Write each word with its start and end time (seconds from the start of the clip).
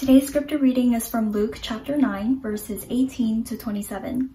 Today's 0.00 0.28
scripture 0.28 0.56
reading 0.56 0.94
is 0.94 1.06
from 1.06 1.30
Luke 1.30 1.58
chapter 1.60 1.94
9, 1.94 2.40
verses 2.40 2.86
18 2.88 3.44
to 3.44 3.58
27. 3.58 4.34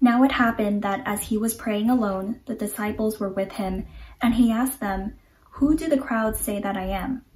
Now 0.00 0.22
it 0.22 0.32
happened 0.32 0.80
that 0.80 1.02
as 1.04 1.20
he 1.20 1.36
was 1.36 1.52
praying 1.52 1.90
alone, 1.90 2.40
the 2.46 2.54
disciples 2.54 3.20
were 3.20 3.28
with 3.28 3.52
him, 3.52 3.86
and 4.22 4.32
he 4.32 4.50
asked 4.50 4.80
them, 4.80 5.18
Who 5.50 5.76
do 5.76 5.90
the 5.90 5.98
crowds 5.98 6.40
say 6.40 6.60
that 6.60 6.78
I 6.78 6.84
am? 6.84 7.26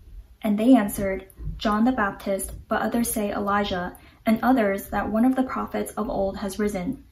And 0.40 0.58
they 0.58 0.74
answered, 0.74 1.28
John 1.58 1.84
the 1.84 1.92
Baptist, 1.92 2.52
but 2.66 2.80
others 2.80 3.12
say 3.12 3.30
Elijah, 3.30 3.98
and 4.24 4.40
others 4.42 4.88
that 4.88 5.12
one 5.12 5.26
of 5.26 5.36
the 5.36 5.42
prophets 5.42 5.92
of 5.98 6.08
old 6.08 6.38
has 6.38 6.58
risen. 6.58 7.04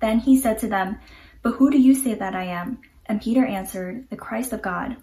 Then 0.00 0.20
he 0.20 0.40
said 0.40 0.60
to 0.60 0.66
them, 0.66 0.98
But 1.42 1.56
who 1.56 1.70
do 1.70 1.78
you 1.78 1.94
say 1.94 2.14
that 2.14 2.34
I 2.34 2.44
am? 2.44 2.78
And 3.04 3.20
Peter 3.20 3.44
answered, 3.44 4.08
The 4.08 4.16
Christ 4.16 4.54
of 4.54 4.62
God. 4.62 4.96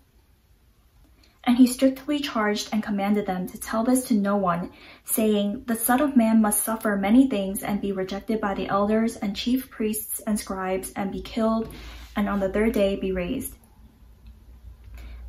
And 1.46 1.58
he 1.58 1.68
strictly 1.68 2.20
charged 2.20 2.70
and 2.72 2.82
commanded 2.82 3.28
them 3.28 3.48
to 3.48 3.60
tell 3.60 3.84
this 3.84 4.06
to 4.06 4.16
no 4.16 4.36
one, 4.36 4.72
saying, 5.04 5.66
The 5.68 5.76
Son 5.76 6.02
of 6.02 6.18
Man 6.18 6.42
must 6.42 6.64
suffer 6.64 6.96
many 6.96 7.30
things 7.30 7.62
and 7.62 7.80
be 7.80 7.92
rejected 7.92 8.42
by 8.42 8.56
the 8.56 8.68
elders 8.68 9.16
and 9.16 9.36
chief 9.36 9.70
priests 9.70 10.22
and 10.22 10.40
scribes 10.40 10.92
and 10.96 11.12
be 11.12 11.22
killed, 11.22 11.72
and 12.16 12.28
on 12.28 12.40
the 12.40 12.50
third 12.50 12.74
day 12.74 12.96
be 12.96 13.12
raised. 13.12 13.56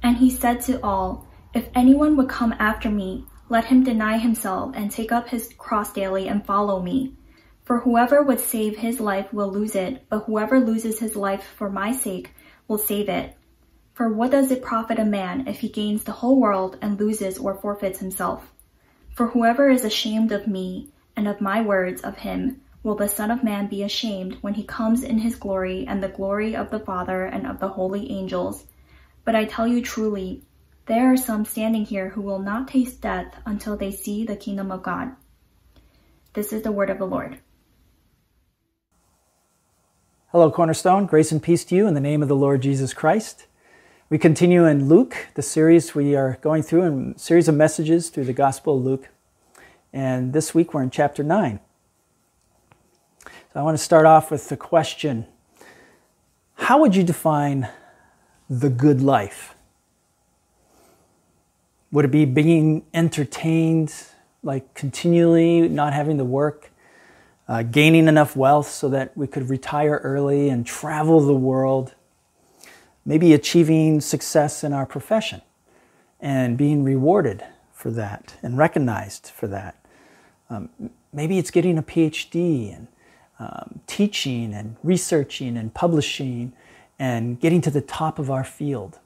And 0.02 0.16
he 0.16 0.30
said 0.30 0.62
to 0.62 0.82
all, 0.82 1.26
If 1.52 1.68
anyone 1.74 2.16
would 2.16 2.28
come 2.28 2.54
after 2.58 2.88
me, 2.88 3.26
let 3.48 3.66
him 3.66 3.84
deny 3.84 4.18
himself 4.18 4.72
and 4.74 4.90
take 4.90 5.12
up 5.12 5.28
his 5.28 5.52
cross 5.58 5.92
daily 5.92 6.28
and 6.28 6.46
follow 6.46 6.80
me. 6.80 7.14
For 7.64 7.80
whoever 7.80 8.22
would 8.22 8.40
save 8.40 8.76
his 8.78 9.00
life 9.00 9.32
will 9.32 9.50
lose 9.50 9.74
it, 9.74 10.04
but 10.08 10.20
whoever 10.20 10.60
loses 10.60 10.98
his 10.98 11.16
life 11.16 11.44
for 11.56 11.68
my 11.68 11.92
sake 11.92 12.30
will 12.68 12.78
save 12.78 13.08
it. 13.08 13.36
For 13.96 14.10
what 14.12 14.30
does 14.30 14.50
it 14.50 14.62
profit 14.62 14.98
a 14.98 15.06
man 15.06 15.48
if 15.48 15.60
he 15.60 15.70
gains 15.70 16.04
the 16.04 16.12
whole 16.12 16.38
world 16.38 16.76
and 16.82 17.00
loses 17.00 17.38
or 17.38 17.54
forfeits 17.54 17.98
himself? 17.98 18.52
For 19.14 19.28
whoever 19.28 19.70
is 19.70 19.86
ashamed 19.86 20.32
of 20.32 20.46
me 20.46 20.92
and 21.16 21.26
of 21.26 21.40
my 21.40 21.62
words 21.62 22.02
of 22.02 22.18
him 22.18 22.60
will 22.82 22.94
the 22.94 23.08
Son 23.08 23.30
of 23.30 23.42
Man 23.42 23.68
be 23.68 23.82
ashamed 23.82 24.36
when 24.42 24.52
he 24.52 24.64
comes 24.64 25.02
in 25.02 25.16
his 25.16 25.34
glory 25.34 25.86
and 25.88 26.02
the 26.02 26.10
glory 26.10 26.54
of 26.54 26.68
the 26.68 26.78
Father 26.78 27.24
and 27.24 27.46
of 27.46 27.58
the 27.58 27.68
holy 27.68 28.12
angels. 28.12 28.66
But 29.24 29.34
I 29.34 29.46
tell 29.46 29.66
you 29.66 29.80
truly, 29.80 30.42
there 30.84 31.10
are 31.10 31.16
some 31.16 31.46
standing 31.46 31.86
here 31.86 32.10
who 32.10 32.20
will 32.20 32.40
not 32.40 32.68
taste 32.68 33.00
death 33.00 33.34
until 33.46 33.78
they 33.78 33.92
see 33.92 34.26
the 34.26 34.36
kingdom 34.36 34.70
of 34.70 34.82
God. 34.82 35.12
This 36.34 36.52
is 36.52 36.60
the 36.60 36.70
word 36.70 36.90
of 36.90 36.98
the 36.98 37.06
Lord. 37.06 37.38
Hello, 40.32 40.50
Cornerstone. 40.50 41.06
Grace 41.06 41.32
and 41.32 41.42
peace 41.42 41.64
to 41.64 41.74
you 41.74 41.86
in 41.86 41.94
the 41.94 42.00
name 42.00 42.20
of 42.20 42.28
the 42.28 42.36
Lord 42.36 42.60
Jesus 42.60 42.92
Christ. 42.92 43.46
We 44.08 44.18
continue 44.18 44.66
in 44.66 44.88
Luke, 44.88 45.16
the 45.34 45.42
series 45.42 45.92
we 45.92 46.14
are 46.14 46.38
going 46.40 46.62
through, 46.62 47.14
a 47.16 47.18
series 47.18 47.48
of 47.48 47.56
messages 47.56 48.08
through 48.08 48.26
the 48.26 48.32
Gospel 48.32 48.76
of 48.76 48.84
Luke. 48.84 49.08
And 49.92 50.32
this 50.32 50.54
week 50.54 50.72
we're 50.72 50.84
in 50.84 50.90
chapter 50.90 51.24
9. 51.24 51.58
So 53.24 53.30
I 53.56 53.62
want 53.62 53.76
to 53.76 53.82
start 53.82 54.06
off 54.06 54.30
with 54.30 54.48
the 54.48 54.56
question 54.56 55.26
How 56.54 56.80
would 56.80 56.94
you 56.94 57.02
define 57.02 57.68
the 58.48 58.70
good 58.70 59.02
life? 59.02 59.56
Would 61.90 62.04
it 62.04 62.12
be 62.12 62.26
being 62.26 62.86
entertained, 62.94 63.92
like 64.40 64.72
continually 64.74 65.68
not 65.68 65.94
having 65.94 66.18
to 66.18 66.24
work, 66.24 66.70
uh, 67.48 67.64
gaining 67.64 68.06
enough 68.06 68.36
wealth 68.36 68.68
so 68.68 68.88
that 68.88 69.16
we 69.16 69.26
could 69.26 69.50
retire 69.50 70.00
early 70.04 70.48
and 70.48 70.64
travel 70.64 71.20
the 71.20 71.34
world? 71.34 71.96
Maybe 73.06 73.32
achieving 73.32 74.00
success 74.00 74.64
in 74.64 74.72
our 74.72 74.84
profession 74.84 75.40
and 76.20 76.58
being 76.58 76.82
rewarded 76.82 77.44
for 77.72 77.90
that 77.92 78.34
and 78.42 78.58
recognized 78.58 79.28
for 79.28 79.46
that. 79.46 79.76
Um, 80.50 80.68
maybe 81.12 81.38
it's 81.38 81.50
getting 81.50 81.78
a 81.78 81.82
PhD 81.82 82.76
and 82.76 82.88
um, 83.38 83.80
teaching 83.86 84.52
and 84.52 84.76
researching 84.82 85.56
and 85.56 85.72
publishing 85.72 86.52
and 86.98 87.38
getting 87.38 87.60
to 87.60 87.70
the 87.70 87.80
top 87.80 88.18
of 88.18 88.30
our 88.30 88.44
field. 88.44 88.98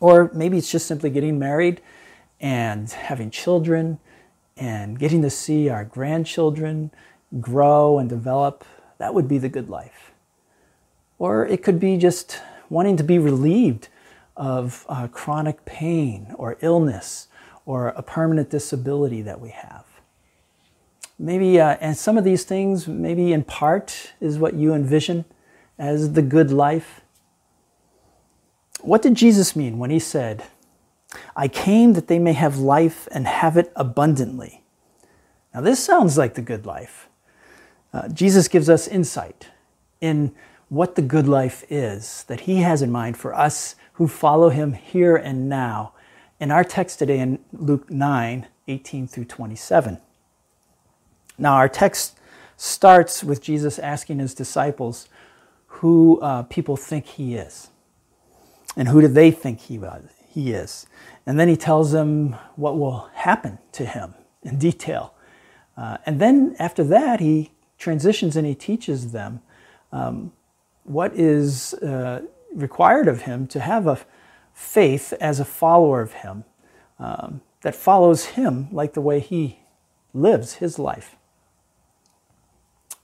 Or 0.00 0.30
maybe 0.34 0.58
it's 0.58 0.70
just 0.70 0.86
simply 0.86 1.10
getting 1.10 1.38
married 1.38 1.80
and 2.40 2.90
having 2.90 3.30
children 3.30 3.98
and 4.56 4.98
getting 4.98 5.22
to 5.22 5.30
see 5.30 5.68
our 5.68 5.84
grandchildren 5.84 6.90
grow 7.40 7.98
and 7.98 8.08
develop. 8.08 8.64
That 8.98 9.14
would 9.14 9.26
be 9.26 9.38
the 9.38 9.48
good 9.48 9.68
life. 9.68 10.13
Or 11.24 11.46
it 11.46 11.62
could 11.62 11.80
be 11.80 11.96
just 11.96 12.42
wanting 12.68 12.98
to 12.98 13.02
be 13.02 13.18
relieved 13.18 13.88
of 14.36 14.84
uh, 14.90 15.08
chronic 15.08 15.64
pain 15.64 16.34
or 16.36 16.58
illness 16.60 17.28
or 17.64 17.88
a 17.88 18.02
permanent 18.02 18.50
disability 18.50 19.22
that 19.22 19.40
we 19.40 19.48
have. 19.48 19.86
Maybe, 21.18 21.58
uh, 21.58 21.78
and 21.80 21.96
some 21.96 22.18
of 22.18 22.24
these 22.24 22.44
things, 22.44 22.86
maybe 22.86 23.32
in 23.32 23.42
part, 23.42 24.12
is 24.20 24.38
what 24.38 24.52
you 24.52 24.74
envision 24.74 25.24
as 25.78 26.12
the 26.12 26.20
good 26.20 26.50
life. 26.50 27.00
What 28.82 29.00
did 29.00 29.14
Jesus 29.14 29.56
mean 29.56 29.78
when 29.78 29.88
he 29.88 30.00
said, 30.00 30.44
I 31.34 31.48
came 31.48 31.94
that 31.94 32.06
they 32.06 32.18
may 32.18 32.34
have 32.34 32.58
life 32.58 33.08
and 33.10 33.26
have 33.26 33.56
it 33.56 33.72
abundantly? 33.76 34.62
Now, 35.54 35.62
this 35.62 35.82
sounds 35.82 36.18
like 36.18 36.34
the 36.34 36.42
good 36.42 36.66
life. 36.66 37.08
Uh, 37.94 38.08
Jesus 38.08 38.46
gives 38.46 38.68
us 38.68 38.86
insight 38.86 39.48
in 40.02 40.34
what 40.74 40.96
the 40.96 41.02
good 41.02 41.28
life 41.28 41.64
is 41.70 42.24
that 42.24 42.40
he 42.40 42.56
has 42.56 42.82
in 42.82 42.90
mind 42.90 43.16
for 43.16 43.32
us 43.34 43.76
who 43.94 44.08
follow 44.08 44.48
him 44.48 44.72
here 44.72 45.16
and 45.16 45.48
now 45.48 45.92
in 46.40 46.50
our 46.50 46.64
text 46.64 46.98
today 46.98 47.20
in 47.20 47.38
Luke 47.52 47.90
9 47.90 48.46
18 48.66 49.06
through 49.06 49.26
27. 49.26 49.98
Now, 51.36 51.54
our 51.54 51.68
text 51.68 52.18
starts 52.56 53.22
with 53.22 53.42
Jesus 53.42 53.78
asking 53.78 54.18
his 54.18 54.34
disciples 54.34 55.08
who 55.66 56.18
uh, 56.20 56.44
people 56.44 56.76
think 56.76 57.06
he 57.06 57.34
is 57.34 57.68
and 58.76 58.88
who 58.88 59.00
do 59.00 59.08
they 59.08 59.30
think 59.30 59.60
he, 59.60 59.78
was, 59.78 60.04
he 60.28 60.52
is. 60.52 60.86
And 61.26 61.38
then 61.38 61.48
he 61.48 61.56
tells 61.56 61.92
them 61.92 62.36
what 62.56 62.78
will 62.78 63.10
happen 63.14 63.58
to 63.72 63.84
him 63.84 64.14
in 64.42 64.58
detail. 64.58 65.14
Uh, 65.76 65.98
and 66.06 66.20
then 66.20 66.56
after 66.58 66.82
that, 66.84 67.20
he 67.20 67.50
transitions 67.78 68.34
and 68.36 68.46
he 68.46 68.54
teaches 68.54 69.12
them 69.12 69.40
um, 69.92 70.32
what 70.84 71.14
is 71.14 71.74
uh, 71.74 72.22
required 72.54 73.08
of 73.08 73.22
him 73.22 73.46
to 73.48 73.60
have 73.60 73.86
a 73.86 73.98
faith 74.52 75.12
as 75.20 75.40
a 75.40 75.44
follower 75.44 76.00
of 76.00 76.12
him 76.12 76.44
um, 76.98 77.40
that 77.62 77.74
follows 77.74 78.26
him 78.26 78.68
like 78.70 78.92
the 78.94 79.00
way 79.00 79.18
he 79.18 79.58
lives 80.12 80.54
his 80.54 80.78
life. 80.78 81.16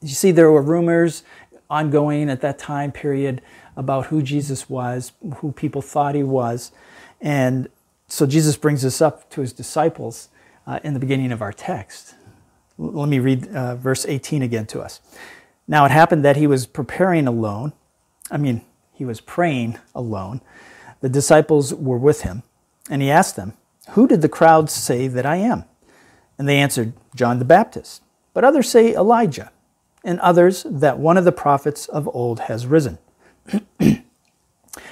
You 0.01 0.09
see, 0.09 0.31
there 0.31 0.51
were 0.51 0.63
rumors 0.63 1.25
ongoing 1.69 2.31
at 2.31 2.41
that 2.41 2.59
time 2.59 2.93
period 2.93 3.43
about 3.77 4.07
who 4.07 4.23
Jesus 4.23 4.69
was, 4.69 5.13
who 5.37 5.53
people 5.53 5.83
thought 5.83 6.15
he 6.15 6.23
was. 6.23 6.73
And 7.21 7.69
so 8.09 8.27
Jesus 8.27 8.57
brings 8.57 8.83
this 8.83 9.01
up 9.01 9.31
to 9.31 9.41
his 9.41 9.53
disciples 9.53 10.29
uh, 10.67 10.81
in 10.83 10.95
the 10.95 11.01
beginning 11.01 11.33
of 11.33 11.43
our 11.43 11.53
text. 11.53 12.15
L- 12.79 12.93
let 12.93 13.09
me 13.09 13.19
read 13.19 13.49
uh, 13.49 13.77
verse 13.77 14.07
18 14.07 14.43
again 14.43 14.67
to 14.67 14.81
us. 14.81 15.01
Now 15.71 15.85
it 15.85 15.93
happened 15.93 16.25
that 16.25 16.37
he 16.37 16.49
was 16.49 16.67
preparing 16.67 17.29
alone. 17.29 17.75
I 18.29 18.39
mean, 18.39 18.63
he 18.93 19.05
was 19.05 19.21
praying 19.21 19.79
alone. 19.95 20.41
The 21.01 21.09
disciples 21.09 21.73
were 21.73 21.97
with 21.97 22.23
him, 22.23 22.43
and 22.91 23.01
he 23.01 23.09
asked 23.09 23.37
them, 23.37 23.55
Who 23.91 24.09
did 24.09 24.21
the 24.21 24.29
crowds 24.29 24.73
say 24.73 25.07
that 25.07 25.25
I 25.25 25.37
am? 25.37 25.65
And 26.37 26.49
they 26.49 26.59
answered, 26.59 26.93
John 27.15 27.39
the 27.39 27.45
Baptist. 27.45 28.03
But 28.35 28.43
others 28.43 28.69
say 28.69 28.95
Elijah, 28.95 29.53
and 30.03 30.19
others 30.19 30.67
that 30.69 30.99
one 30.99 31.17
of 31.17 31.25
the 31.25 31.31
prophets 31.31 31.87
of 31.87 32.09
old 32.13 32.41
has 32.41 32.67
risen. 32.67 32.99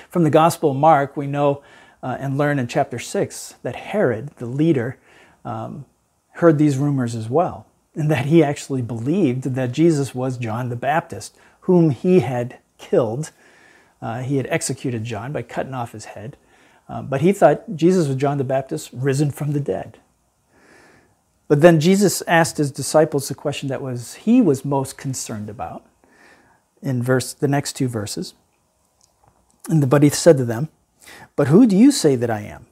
From 0.08 0.22
the 0.22 0.30
Gospel 0.30 0.70
of 0.70 0.76
Mark, 0.76 1.16
we 1.16 1.26
know 1.26 1.60
uh, 2.04 2.18
and 2.20 2.38
learn 2.38 2.60
in 2.60 2.68
chapter 2.68 3.00
6 3.00 3.56
that 3.64 3.74
Herod, 3.74 4.28
the 4.36 4.46
leader, 4.46 4.96
um, 5.44 5.86
heard 6.34 6.56
these 6.56 6.78
rumors 6.78 7.16
as 7.16 7.28
well 7.28 7.67
and 7.98 8.08
that 8.12 8.26
he 8.26 8.44
actually 8.44 8.80
believed 8.80 9.42
that 9.42 9.72
Jesus 9.72 10.14
was 10.14 10.38
John 10.38 10.68
the 10.68 10.76
Baptist, 10.76 11.36
whom 11.62 11.90
he 11.90 12.20
had 12.20 12.58
killed. 12.78 13.32
Uh, 14.00 14.20
he 14.20 14.36
had 14.36 14.46
executed 14.46 15.02
John 15.02 15.32
by 15.32 15.42
cutting 15.42 15.74
off 15.74 15.90
his 15.90 16.04
head. 16.04 16.36
Uh, 16.88 17.02
but 17.02 17.22
he 17.22 17.32
thought 17.32 17.74
Jesus 17.74 18.06
was 18.06 18.16
John 18.16 18.38
the 18.38 18.44
Baptist 18.44 18.90
risen 18.92 19.32
from 19.32 19.52
the 19.52 19.58
dead. 19.58 19.98
But 21.48 21.60
then 21.60 21.80
Jesus 21.80 22.22
asked 22.28 22.58
his 22.58 22.70
disciples 22.70 23.26
the 23.26 23.34
question 23.34 23.68
that 23.68 23.82
was 23.82 24.14
he 24.14 24.40
was 24.40 24.64
most 24.64 24.96
concerned 24.96 25.50
about 25.50 25.84
in 26.80 27.02
verse 27.02 27.32
the 27.32 27.48
next 27.48 27.72
two 27.72 27.88
verses. 27.88 28.34
And 29.68 29.82
the, 29.82 29.98
he 29.98 30.08
said 30.10 30.36
to 30.36 30.44
them, 30.44 30.68
But 31.34 31.48
who 31.48 31.66
do 31.66 31.76
you 31.76 31.90
say 31.90 32.14
that 32.14 32.30
I 32.30 32.42
am? 32.42 32.66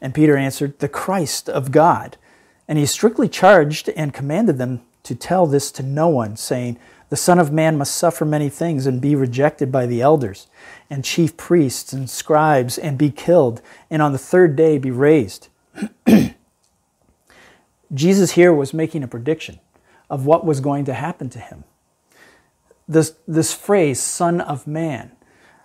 And 0.00 0.12
Peter 0.12 0.36
answered, 0.36 0.80
The 0.80 0.88
Christ 0.88 1.48
of 1.48 1.70
God. 1.70 2.16
And 2.68 2.78
he 2.78 2.86
strictly 2.86 3.28
charged 3.28 3.88
and 3.90 4.14
commanded 4.14 4.58
them 4.58 4.82
to 5.02 5.14
tell 5.14 5.46
this 5.46 5.70
to 5.72 5.82
no 5.82 6.08
one, 6.08 6.36
saying, 6.36 6.78
The 7.08 7.16
Son 7.16 7.38
of 7.38 7.52
Man 7.52 7.76
must 7.76 7.94
suffer 7.94 8.24
many 8.24 8.48
things 8.48 8.86
and 8.86 9.00
be 9.00 9.14
rejected 9.14 9.72
by 9.72 9.86
the 9.86 10.00
elders 10.00 10.46
and 10.88 11.04
chief 11.04 11.36
priests 11.36 11.92
and 11.92 12.08
scribes 12.08 12.78
and 12.78 12.96
be 12.96 13.10
killed, 13.10 13.62
and 13.90 14.00
on 14.00 14.12
the 14.12 14.18
third 14.18 14.56
day 14.56 14.78
be 14.78 14.90
raised. 14.90 15.48
Jesus 17.94 18.32
here 18.32 18.52
was 18.52 18.72
making 18.72 19.02
a 19.02 19.08
prediction 19.08 19.58
of 20.08 20.26
what 20.26 20.44
was 20.44 20.60
going 20.60 20.84
to 20.84 20.94
happen 20.94 21.28
to 21.30 21.38
him. 21.38 21.64
This, 22.86 23.14
this 23.26 23.54
phrase, 23.54 24.00
Son 24.00 24.40
of 24.40 24.66
Man, 24.66 25.12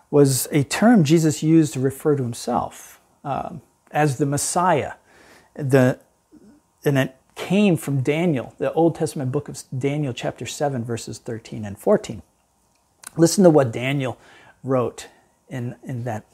was 0.10 0.48
a 0.52 0.64
term 0.64 1.04
Jesus 1.04 1.44
used 1.44 1.74
to 1.74 1.80
refer 1.80 2.16
to 2.16 2.24
himself 2.24 3.02
uh, 3.24 3.56
as 3.92 4.18
the 4.18 4.26
Messiah. 4.26 4.94
The, 5.56 6.00
and 6.86 6.98
it 6.98 7.16
came 7.36 7.78
from 7.78 8.02
Daniel, 8.02 8.54
the 8.58 8.74
Old 8.74 8.96
Testament 8.96 9.32
book 9.32 9.48
of 9.48 9.62
Daniel, 9.78 10.14
chapter 10.14 10.46
7, 10.46 10.84
verses 10.84 11.20
13 11.20 11.66
and 11.66 11.78
14. 11.78 12.22
Listen 13.16 13.44
to 13.44 13.50
what 13.50 13.72
Daniel 13.72 14.18
wrote 14.64 15.08
in, 15.50 15.76
in 15.84 16.04
that, 16.04 16.26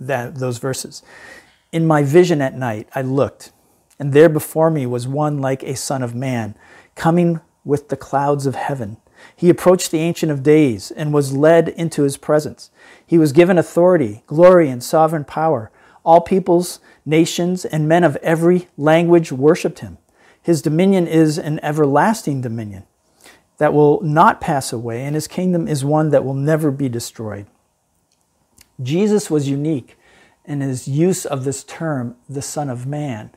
that, 0.00 0.36
those 0.36 0.58
verses. 0.58 1.02
In 1.70 1.86
my 1.86 2.02
vision 2.02 2.40
at 2.40 2.56
night, 2.56 2.88
I 2.94 3.02
looked, 3.02 3.52
and 3.98 4.12
there 4.12 4.28
before 4.28 4.70
me 4.70 4.86
was 4.86 5.06
one 5.06 5.38
like 5.38 5.62
a 5.62 5.76
son 5.76 6.02
of 6.02 6.14
man, 6.14 6.54
coming 6.94 7.40
with 7.64 7.88
the 7.88 7.96
clouds 7.96 8.46
of 8.46 8.54
heaven. 8.54 8.96
He 9.36 9.50
approached 9.50 9.90
the 9.90 9.98
Ancient 9.98 10.32
of 10.32 10.42
Days 10.42 10.90
and 10.90 11.12
was 11.12 11.36
led 11.36 11.68
into 11.68 12.02
his 12.02 12.16
presence. 12.16 12.70
He 13.06 13.18
was 13.18 13.32
given 13.32 13.58
authority, 13.58 14.22
glory, 14.26 14.68
and 14.68 14.82
sovereign 14.82 15.24
power. 15.24 15.70
All 16.04 16.20
peoples, 16.20 16.80
nations, 17.08 17.64
and 17.64 17.88
men 17.88 18.04
of 18.04 18.16
every 18.16 18.68
language 18.76 19.32
worshiped 19.32 19.80
him. 19.80 19.98
His 20.40 20.62
dominion 20.62 21.06
is 21.06 21.38
an 21.38 21.58
everlasting 21.62 22.40
dominion 22.40 22.84
that 23.58 23.74
will 23.74 24.00
not 24.02 24.40
pass 24.40 24.72
away, 24.72 25.04
and 25.04 25.14
his 25.14 25.26
kingdom 25.26 25.66
is 25.66 25.84
one 25.84 26.10
that 26.10 26.24
will 26.24 26.34
never 26.34 26.70
be 26.70 26.88
destroyed. 26.88 27.46
Jesus 28.80 29.30
was 29.30 29.48
unique 29.48 29.96
in 30.44 30.60
his 30.60 30.86
use 30.86 31.26
of 31.26 31.44
this 31.44 31.64
term, 31.64 32.16
the 32.28 32.42
Son 32.42 32.70
of 32.70 32.86
Man, 32.86 33.30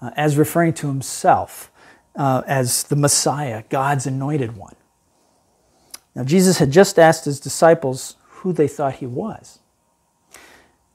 uh, 0.00 0.10
as 0.16 0.36
referring 0.36 0.72
to 0.74 0.88
himself 0.88 1.70
uh, 2.16 2.42
as 2.46 2.84
the 2.84 2.96
Messiah, 2.96 3.64
God's 3.68 4.06
anointed 4.06 4.56
one. 4.56 4.76
Now, 6.14 6.22
Jesus 6.24 6.58
had 6.58 6.70
just 6.70 6.98
asked 6.98 7.24
his 7.24 7.40
disciples 7.40 8.16
who 8.28 8.52
they 8.52 8.68
thought 8.68 8.96
he 8.96 9.06
was. 9.06 9.58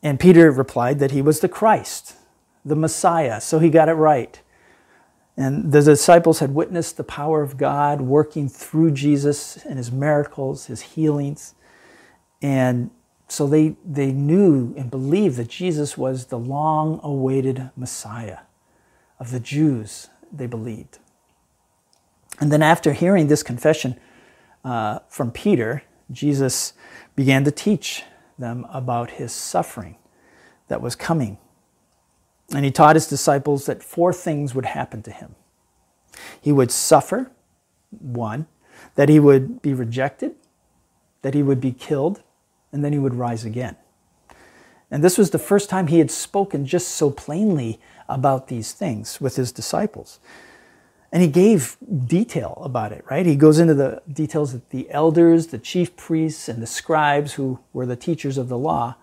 And 0.02 0.20
Peter 0.20 0.50
replied 0.50 1.00
that 1.00 1.12
he 1.12 1.22
was 1.22 1.42
the 1.42 1.50
Christ, 1.50 2.16
the 2.66 2.76
Messiah, 2.76 3.42
so 3.42 3.60
he 3.60 3.70
got 3.70 3.90
it 3.90 3.94
right. 3.94 4.42
And 5.38 5.72
the 5.72 5.82
disciples 5.82 6.40
had 6.40 6.54
witnessed 6.54 6.98
the 6.98 7.04
power 7.04 7.42
of 7.42 7.56
God 7.56 8.02
working 8.02 8.50
through 8.50 8.92
Jesus 8.92 9.58
and 9.58 9.78
his 9.78 9.92
miracles, 9.92 10.66
his 10.66 10.82
healings. 10.82 11.56
And 12.42 12.92
so 13.30 13.48
they, 13.48 13.78
they 13.86 14.12
knew 14.12 14.74
and 14.76 14.92
believed 14.92 15.38
that 15.38 15.48
Jesus 15.48 15.98
was 15.98 16.26
the 16.26 16.38
long 16.38 17.00
awaited 17.04 17.70
Messiah 17.78 18.40
of 19.20 19.32
the 19.32 19.40
Jews, 19.40 20.10
they 20.32 20.48
believed. 20.48 21.00
And 22.40 22.52
then, 22.52 22.62
after 22.62 22.94
hearing 22.94 23.28
this 23.28 23.44
confession 23.44 24.00
uh, 24.64 25.00
from 25.10 25.32
Peter, 25.32 25.84
Jesus 26.12 26.74
began 27.16 27.44
to 27.44 27.52
teach 27.52 28.04
them 28.38 28.66
about 28.72 29.12
his 29.12 29.32
suffering 29.32 29.98
that 30.70 30.82
was 30.82 30.96
coming 30.96 31.38
and 32.54 32.66
he 32.66 32.72
taught 32.72 32.96
his 32.96 33.08
disciples 33.08 33.66
that 33.66 33.84
four 33.84 34.12
things 34.12 34.56
would 34.56 34.66
happen 34.66 35.02
to 35.04 35.12
him. 35.12 35.36
He 36.42 36.52
would 36.52 36.72
suffer, 36.72 37.32
one, 37.92 38.48
that 38.96 39.10
he 39.10 39.20
would 39.20 39.62
be 39.62 39.74
rejected, 39.74 40.36
that 41.22 41.34
he 41.34 41.44
would 41.44 41.62
be 41.62 41.72
killed, 41.72 42.24
and 42.72 42.84
then 42.84 42.94
he 42.94 43.00
would 43.00 43.16
rise 43.16 43.46
again. 43.46 43.76
And 44.92 45.04
this 45.04 45.18
was 45.18 45.30
the 45.30 45.40
first 45.40 45.70
time 45.70 45.88
he 45.88 46.00
had 46.00 46.10
spoken 46.10 46.66
just 46.66 46.90
so 46.90 47.12
plainly 47.12 47.80
about 48.08 48.48
these 48.48 48.72
things 48.72 49.22
with 49.22 49.36
his 49.36 49.52
disciples. 49.52 50.20
And 51.12 51.22
he 51.22 51.28
gave 51.28 51.78
detail 52.06 52.62
about 52.64 52.92
it, 52.92 53.04
right? 53.10 53.26
He 53.26 53.36
goes 53.36 53.60
into 53.60 53.74
the 53.74 54.02
details 54.12 54.54
that 54.54 54.70
the 54.70 54.90
elders, 54.92 55.48
the 55.48 55.58
chief 55.58 55.96
priests, 55.96 56.50
and 56.50 56.62
the 56.62 56.68
scribes, 56.68 57.34
who 57.34 57.60
were 57.74 57.86
the 57.86 57.96
teachers 57.96 58.38
of 58.38 58.48
the 58.48 58.58
law, 58.58 58.96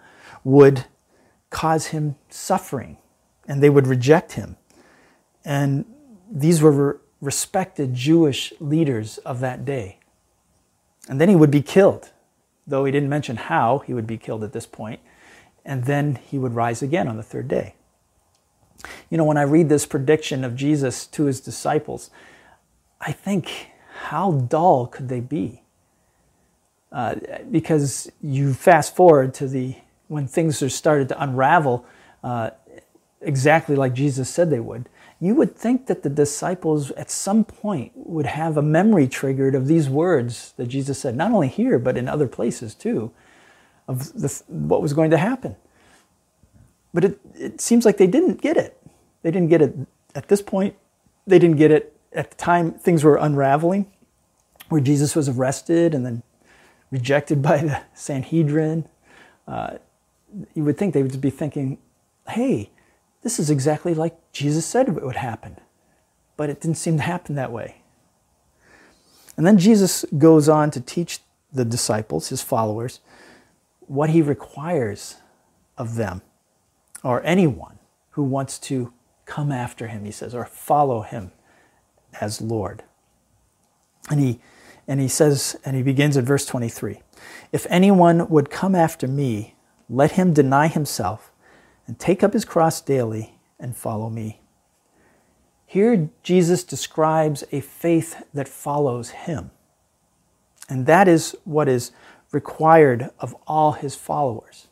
would 0.45 0.85
cause 1.51 1.87
him 1.87 2.17
suffering 2.29 2.97
and 3.47 3.63
they 3.63 3.71
would 3.71 3.87
reject 3.87 4.33
him. 4.33 4.57
And 5.45 5.85
these 6.31 6.63
were 6.63 7.01
respected 7.21 7.95
Jewish 7.95 8.53
leaders 8.61 9.19
of 9.19 9.41
that 9.41 9.65
day. 9.65 9.99
And 11.09 11.21
then 11.21 11.29
he 11.29 11.37
would 11.37 11.51
be 11.51 11.63
killed, 11.63 12.11
though 12.67 12.85
he 12.85 12.93
didn't 12.93 13.09
mention 13.09 13.37
how 13.37 13.79
he 13.81 13.95
would 13.95 14.07
be 14.07 14.19
killed 14.19 14.43
at 14.43 14.53
this 14.53 14.67
point. 14.67 15.01
And 15.65 15.85
then 15.85 16.17
he 16.17 16.39
would 16.39 16.55
rise 16.55 16.83
again 16.83 17.09
on 17.09 17.17
the 17.17 17.23
third 17.23 17.49
day. 17.49 17.75
You 19.11 19.19
know, 19.19 19.25
when 19.25 19.37
I 19.37 19.43
read 19.43 19.69
this 19.69 19.87
prediction 19.87 20.45
of 20.45 20.57
Jesus 20.57 21.07
to 21.09 21.25
his 21.25 21.41
disciples, 21.41 22.11
I 23.01 23.13
think, 23.13 23.71
how 24.09 24.33
dull 24.33 24.87
could 24.87 25.09
they 25.09 25.21
be? 25.21 25.63
Uh, 26.93 27.17
because 27.51 28.11
you 28.23 28.55
fast 28.55 28.95
forward 28.95 29.35
to 29.35 29.49
the 29.49 29.77
when 30.09 30.29
things 30.29 30.63
are 30.63 30.69
started 30.69 31.09
to 31.09 31.21
unravel, 31.21 31.85
uh, 32.23 32.51
exactly 33.21 33.77
like 33.77 33.95
Jesus 33.95 34.29
said 34.29 34.51
they 34.51 34.61
would, 34.61 34.89
you 35.21 35.35
would 35.35 35.57
think 35.57 35.87
that 35.87 36.03
the 36.03 36.11
disciples 36.11 36.91
at 36.93 37.11
some 37.11 37.45
point 37.45 37.93
would 37.95 38.27
have 38.27 38.57
a 38.57 38.63
memory 38.63 39.09
triggered 39.09 39.55
of 39.55 39.67
these 39.67 39.89
words 39.89 40.53
that 40.57 40.67
Jesus 40.67 40.99
said, 40.99 41.17
not 41.17 41.33
only 41.33 41.49
here, 41.49 41.79
but 41.79 41.97
in 41.97 42.09
other 42.09 42.29
places 42.29 42.75
too, 42.75 43.11
of 43.89 44.13
the, 44.13 44.43
what 44.49 44.83
was 44.83 44.93
going 44.93 45.11
to 45.11 45.19
happen. 45.19 45.57
But 46.93 47.05
it, 47.05 47.21
it 47.35 47.61
seems 47.61 47.85
like 47.85 47.97
they 47.97 48.07
didn't 48.07 48.43
get 48.43 48.57
it. 48.57 48.77
They 49.23 49.31
didn't 49.31 49.49
get 49.49 49.63
it 49.63 49.75
at 50.15 50.29
this 50.29 50.43
point. 50.43 50.77
They 51.27 51.39
didn't 51.39 51.57
get 51.57 51.71
it 51.71 51.97
at 52.13 52.31
the 52.31 52.37
time 52.37 52.73
things 52.73 53.05
were 53.05 53.17
unraveling, 53.17 53.91
where 54.69 54.81
Jesus 54.81 55.15
was 55.15 55.29
arrested 55.29 55.95
and 55.95 56.05
then 56.05 56.23
rejected 56.91 57.43
by 57.51 57.59
the 57.59 57.83
Sanhedrin. 57.95 58.87
Uh, 59.49 59.79
you 60.55 60.65
would 60.65 60.77
think 60.77 60.93
they 60.93 61.03
would 61.03 61.21
be 61.21 61.31
thinking, 61.31 61.79
hey, 62.29 62.71
this 63.27 63.41
is 63.41 63.51
exactly 63.51 63.93
like 63.93 64.15
Jesus 64.31 64.65
said 64.65 64.87
it 64.87 65.03
would 65.03 65.17
happen, 65.17 65.59
but 66.37 66.49
it 66.49 66.61
didn't 66.61 66.77
seem 66.77 66.99
to 66.99 67.03
happen 67.03 67.35
that 67.35 67.51
way. 67.51 67.83
And 69.37 69.45
then 69.45 69.59
Jesus 69.59 70.05
goes 70.17 70.49
on 70.49 70.71
to 70.71 70.81
teach 70.81 71.19
the 71.53 71.65
disciples, 71.65 72.29
his 72.29 72.41
followers, 72.41 73.01
what 73.81 74.11
he 74.11 74.23
requires 74.23 75.17
of 75.77 75.97
them 75.97 76.23
or 77.03 77.21
anyone 77.25 77.81
who 78.11 78.23
wants 78.23 78.61
to 78.61 78.93
come 79.25 79.51
after 79.51 79.89
him, 79.89 80.05
he 80.05 80.13
says, 80.13 80.33
or 80.33 80.45
follow 80.45 81.03
him 81.03 81.33
as 82.21 82.41
Lord. 82.41 82.85
And 84.09 84.21
he, 84.21 84.39
and 84.87 85.01
he 85.01 85.09
says, 85.09 85.57
and 85.65 85.75
he 85.75 85.83
begins 85.83 86.17
at 86.17 86.23
verse 86.23 86.47
23 86.47 87.01
If 87.51 87.67
anyone 87.71 88.29
would 88.29 88.51
come 88.51 88.77
after 88.77 89.09
me, 89.09 89.57
let 89.91 90.13
him 90.13 90.33
deny 90.33 90.69
himself 90.69 91.33
and 91.87 91.99
take 91.99 92.23
up 92.23 92.33
his 92.33 92.45
cross 92.45 92.81
daily 92.81 93.39
and 93.59 93.77
follow 93.77 94.11
me. 94.11 94.41
Here, 95.67 96.09
Jesus 96.23 96.65
describes 96.65 97.45
a 97.53 97.61
faith 97.61 98.25
that 98.33 98.49
follows 98.49 99.11
him. 99.11 99.51
And 100.69 100.87
that 100.87 101.09
is 101.09 101.37
what 101.45 101.69
is 101.69 101.93
required 102.33 103.11
of 103.21 103.35
all 103.47 103.73
his 103.73 103.95
followers 103.95 104.67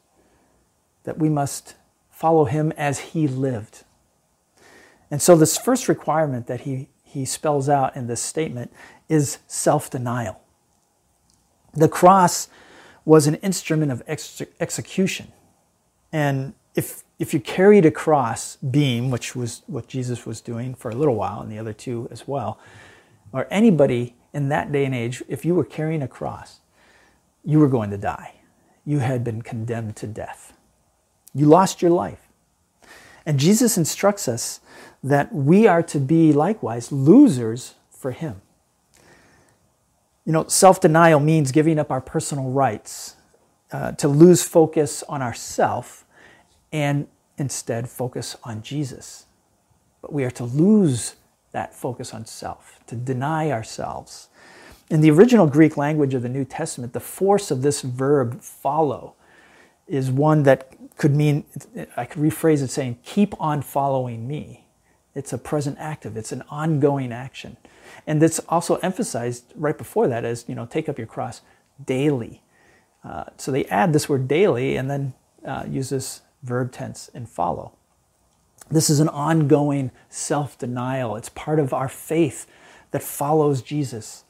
that 1.04 1.18
we 1.18 1.28
must 1.28 1.74
follow 2.10 2.46
him 2.46 2.72
as 2.76 2.98
he 2.98 3.28
lived. 3.28 3.84
And 5.10 5.22
so, 5.22 5.36
this 5.36 5.56
first 5.56 5.88
requirement 5.88 6.46
that 6.46 6.62
he, 6.62 6.88
he 7.04 7.24
spells 7.24 7.68
out 7.68 7.94
in 7.94 8.06
this 8.06 8.20
statement 8.20 8.72
is 9.08 9.38
self 9.46 9.90
denial. 9.90 10.40
The 11.72 11.88
cross 11.88 12.48
was 13.04 13.26
an 13.26 13.36
instrument 13.36 13.92
of 13.92 14.02
ex- 14.06 14.42
execution. 14.58 15.32
And 16.12 16.54
if 16.74 17.03
if 17.18 17.32
you 17.32 17.40
carried 17.40 17.86
a 17.86 17.90
cross 17.90 18.56
beam, 18.56 19.10
which 19.10 19.36
was 19.36 19.62
what 19.66 19.86
Jesus 19.86 20.26
was 20.26 20.40
doing 20.40 20.74
for 20.74 20.90
a 20.90 20.94
little 20.94 21.14
while, 21.14 21.40
and 21.40 21.50
the 21.50 21.58
other 21.58 21.72
two 21.72 22.08
as 22.10 22.26
well, 22.26 22.58
or 23.32 23.46
anybody 23.50 24.14
in 24.32 24.48
that 24.48 24.72
day 24.72 24.84
and 24.84 24.94
age, 24.94 25.22
if 25.28 25.44
you 25.44 25.54
were 25.54 25.64
carrying 25.64 26.02
a 26.02 26.08
cross, 26.08 26.60
you 27.44 27.58
were 27.58 27.68
going 27.68 27.90
to 27.90 27.98
die. 27.98 28.34
You 28.84 28.98
had 28.98 29.22
been 29.22 29.42
condemned 29.42 29.96
to 29.96 30.06
death. 30.06 30.52
You 31.34 31.46
lost 31.46 31.82
your 31.82 31.90
life. 31.90 32.28
And 33.26 33.38
Jesus 33.38 33.78
instructs 33.78 34.28
us 34.28 34.60
that 35.02 35.32
we 35.32 35.66
are 35.66 35.82
to 35.84 35.98
be 35.98 36.32
likewise 36.32 36.92
losers 36.92 37.74
for 37.90 38.10
Him. 38.10 38.40
You 40.24 40.32
know, 40.32 40.46
self 40.48 40.80
denial 40.80 41.20
means 41.20 41.52
giving 41.52 41.78
up 41.78 41.90
our 41.90 42.00
personal 42.00 42.50
rights, 42.50 43.16
uh, 43.72 43.92
to 43.92 44.08
lose 44.08 44.42
focus 44.42 45.02
on 45.08 45.22
ourself 45.22 46.03
and 46.74 47.06
instead 47.38 47.88
focus 47.88 48.36
on 48.42 48.60
Jesus. 48.60 49.26
But 50.02 50.12
we 50.12 50.24
are 50.24 50.30
to 50.32 50.44
lose 50.44 51.14
that 51.52 51.72
focus 51.72 52.12
on 52.12 52.26
self, 52.26 52.80
to 52.88 52.96
deny 52.96 53.52
ourselves, 53.52 54.28
In 54.90 55.00
the 55.00 55.10
original 55.10 55.46
Greek 55.46 55.76
language 55.76 56.14
of 56.14 56.22
the 56.22 56.28
New 56.28 56.44
Testament, 56.44 56.92
the 56.92 57.00
force 57.00 57.50
of 57.50 57.62
this 57.62 57.80
verb 57.80 58.40
follow 58.42 59.14
is 59.86 60.10
one 60.10 60.42
that 60.42 60.76
could 60.96 61.14
mean, 61.14 61.44
I 61.96 62.04
could 62.04 62.22
rephrase 62.22 62.62
it 62.62 62.68
saying, 62.68 62.98
keep 63.04 63.34
on 63.40 63.62
following 63.62 64.28
me. 64.28 64.66
It's 65.14 65.32
a 65.32 65.38
present 65.38 65.78
active, 65.78 66.16
it's 66.16 66.32
an 66.32 66.42
ongoing 66.50 67.12
action. 67.12 67.56
And 68.06 68.20
that's 68.20 68.40
also 68.48 68.76
emphasized 68.76 69.52
right 69.54 69.76
before 69.78 70.08
that 70.08 70.24
as, 70.24 70.44
you 70.48 70.54
know, 70.54 70.66
take 70.66 70.88
up 70.88 70.98
your 70.98 71.06
cross 71.06 71.40
daily. 71.84 72.42
Uh, 73.02 73.24
so 73.36 73.52
they 73.52 73.64
add 73.66 73.92
this 73.92 74.08
word 74.08 74.28
daily 74.28 74.76
and 74.76 74.90
then 74.90 75.14
uh, 75.46 75.64
use 75.68 75.90
this 75.90 76.22
verb 76.44 76.72
tense 76.72 77.10
and 77.14 77.28
follow. 77.28 77.72
This 78.70 78.88
is 78.88 79.00
an 79.00 79.08
ongoing 79.08 79.90
self 80.08 80.56
denial. 80.58 81.16
It's 81.16 81.28
part 81.30 81.58
of 81.58 81.72
our 81.72 81.88
faith 81.88 82.46
that 82.92 83.02
follows 83.02 83.62
Jesus. 83.62 84.24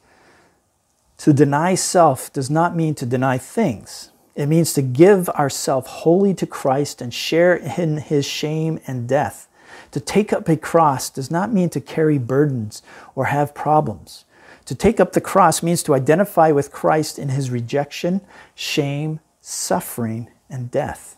To 1.19 1.33
deny 1.33 1.75
self 1.75 2.31
does 2.33 2.49
not 2.49 2.75
mean 2.75 2.95
to 2.95 3.05
deny 3.05 3.37
things. 3.37 4.11
It 4.35 4.47
means 4.47 4.73
to 4.73 4.81
give 4.81 5.29
ourselves 5.29 5.87
wholly 5.87 6.33
to 6.35 6.45
Christ 6.45 7.01
and 7.01 7.13
share 7.13 7.55
in 7.55 7.97
his 7.97 8.25
shame 8.25 8.79
and 8.85 9.07
death. 9.07 9.47
To 9.91 9.99
take 9.99 10.33
up 10.33 10.49
a 10.49 10.57
cross 10.57 11.09
does 11.09 11.31
not 11.31 11.53
mean 11.53 11.69
to 11.69 11.79
carry 11.79 12.17
burdens 12.17 12.81
or 13.15 13.25
have 13.25 13.55
problems. 13.55 14.25
To 14.65 14.75
take 14.75 14.99
up 14.99 15.13
the 15.13 15.21
cross 15.21 15.63
means 15.63 15.83
to 15.83 15.93
identify 15.93 16.51
with 16.51 16.71
Christ 16.71 17.17
in 17.17 17.29
his 17.29 17.49
rejection, 17.49 18.21
shame, 18.55 19.19
suffering, 19.39 20.29
and 20.49 20.69
death. 20.69 21.14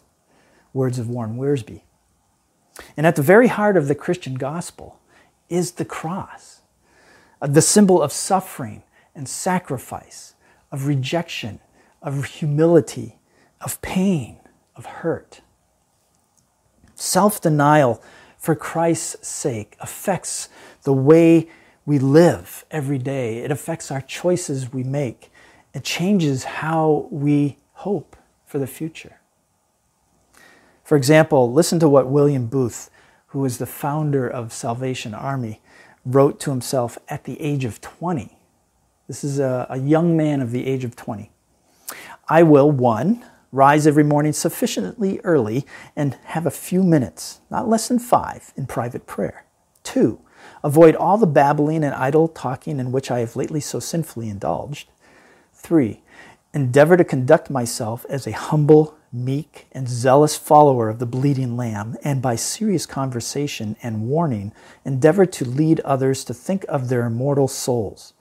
Words 0.77 0.99
of 0.99 1.09
Warren 1.09 1.37
Wiersbe. 1.37 1.81
And 2.95 3.07
at 3.07 3.15
the 3.15 3.23
very 3.23 3.47
heart 3.47 3.75
of 3.75 3.87
the 3.87 3.95
Christian 3.95 4.35
gospel 4.35 4.99
is 5.49 5.71
the 5.71 5.85
cross, 5.85 6.61
uh, 7.41 7.47
the 7.47 7.63
symbol 7.63 7.99
of 7.99 8.11
suffering 8.11 8.83
and 9.15 9.27
sacrifice, 9.27 10.35
of 10.71 10.85
rejection, 10.85 11.59
of 12.03 12.25
humility, 12.25 13.17
of 13.59 13.81
pain, 13.81 14.37
of 14.75 14.85
hurt. 14.85 15.41
Self 16.93 17.41
denial 17.41 17.99
for 18.37 18.53
Christ's 18.53 19.27
sake 19.27 19.75
affects 19.79 20.47
the 20.83 20.93
way 20.93 21.49
we 21.87 21.97
live 21.97 22.65
every 22.69 22.99
day, 22.99 23.39
it 23.39 23.49
affects 23.49 23.89
our 23.89 24.01
choices 24.01 24.71
we 24.71 24.83
make, 24.83 25.31
it 25.73 25.83
changes 25.83 26.43
how 26.43 27.07
we 27.09 27.57
hope 27.73 28.15
for 28.45 28.59
the 28.59 28.67
future. 28.67 29.16
For 30.87 30.95
example, 30.95 31.51
listen 31.51 31.81
to 31.81 31.89
what 31.89 32.07
William 32.07 32.45
Booth, 32.45 32.89
who 33.31 33.39
was 33.39 33.57
the 33.57 33.65
founder 33.65 34.25
of 34.25 34.53
Salvation 34.53 35.13
Army, 35.13 35.59
wrote 36.05 36.39
to 36.39 36.49
himself 36.49 36.97
at 37.09 37.25
the 37.25 37.41
age 37.41 37.65
of 37.65 37.81
20. 37.81 38.37
This 39.05 39.21
is 39.21 39.37
a, 39.37 39.67
a 39.69 39.79
young 39.79 40.15
man 40.15 40.39
of 40.39 40.51
the 40.51 40.65
age 40.65 40.85
of 40.85 40.95
20. 40.95 41.29
I 42.29 42.41
will, 42.43 42.71
one, 42.71 43.25
rise 43.51 43.85
every 43.85 44.05
morning 44.05 44.31
sufficiently 44.31 45.19
early 45.25 45.65
and 45.93 46.13
have 46.23 46.45
a 46.45 46.49
few 46.49 46.83
minutes, 46.83 47.41
not 47.49 47.67
less 47.67 47.89
than 47.89 47.99
five, 47.99 48.53
in 48.55 48.65
private 48.65 49.05
prayer. 49.05 49.43
Two, 49.83 50.21
avoid 50.63 50.95
all 50.95 51.17
the 51.17 51.27
babbling 51.27 51.83
and 51.83 51.95
idle 51.95 52.29
talking 52.29 52.79
in 52.79 52.93
which 52.93 53.11
I 53.11 53.19
have 53.19 53.35
lately 53.35 53.59
so 53.59 53.81
sinfully 53.81 54.29
indulged. 54.29 54.87
Three, 55.53 56.01
endeavor 56.53 56.95
to 56.95 57.03
conduct 57.03 57.49
myself 57.49 58.05
as 58.07 58.25
a 58.25 58.31
humble, 58.31 58.96
meek, 59.11 59.67
and 59.71 59.87
zealous 59.87 60.35
follower 60.37 60.89
of 60.89 60.99
the 60.99 61.05
bleeding 61.05 61.57
Lamb, 61.57 61.97
and 62.03 62.21
by 62.21 62.35
serious 62.35 62.85
conversation 62.85 63.75
and 63.83 64.07
warning, 64.07 64.51
endeavor 64.85 65.25
to 65.25 65.45
lead 65.45 65.79
others 65.81 66.23
to 66.25 66.33
think 66.33 66.65
of 66.69 66.89
their 66.89 67.05
immortal 67.05 67.47
souls. 67.47 68.13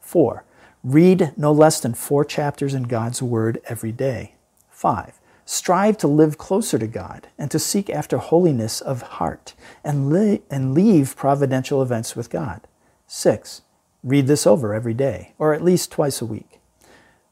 Four, 0.00 0.44
Read 0.84 1.32
no 1.36 1.52
less 1.52 1.78
than 1.78 1.94
four 1.94 2.24
chapters 2.24 2.74
in 2.74 2.84
God's 2.84 3.22
Word 3.22 3.60
every 3.66 3.92
day. 3.92 4.34
5. 4.70 5.20
Strive 5.44 5.96
to 5.98 6.08
live 6.08 6.38
closer 6.38 6.76
to 6.76 6.88
God 6.88 7.28
and 7.38 7.50
to 7.52 7.58
seek 7.60 7.88
after 7.88 8.18
holiness 8.18 8.80
of 8.80 9.02
heart 9.02 9.54
and, 9.84 10.10
li- 10.10 10.42
and 10.50 10.74
leave 10.74 11.14
providential 11.14 11.82
events 11.82 12.16
with 12.16 12.30
God. 12.30 12.62
6. 13.06 13.62
Read 14.02 14.26
this 14.26 14.44
over 14.44 14.74
every 14.74 14.94
day, 14.94 15.34
or 15.38 15.54
at 15.54 15.62
least 15.62 15.92
twice 15.92 16.20
a 16.20 16.26
week. 16.26 16.58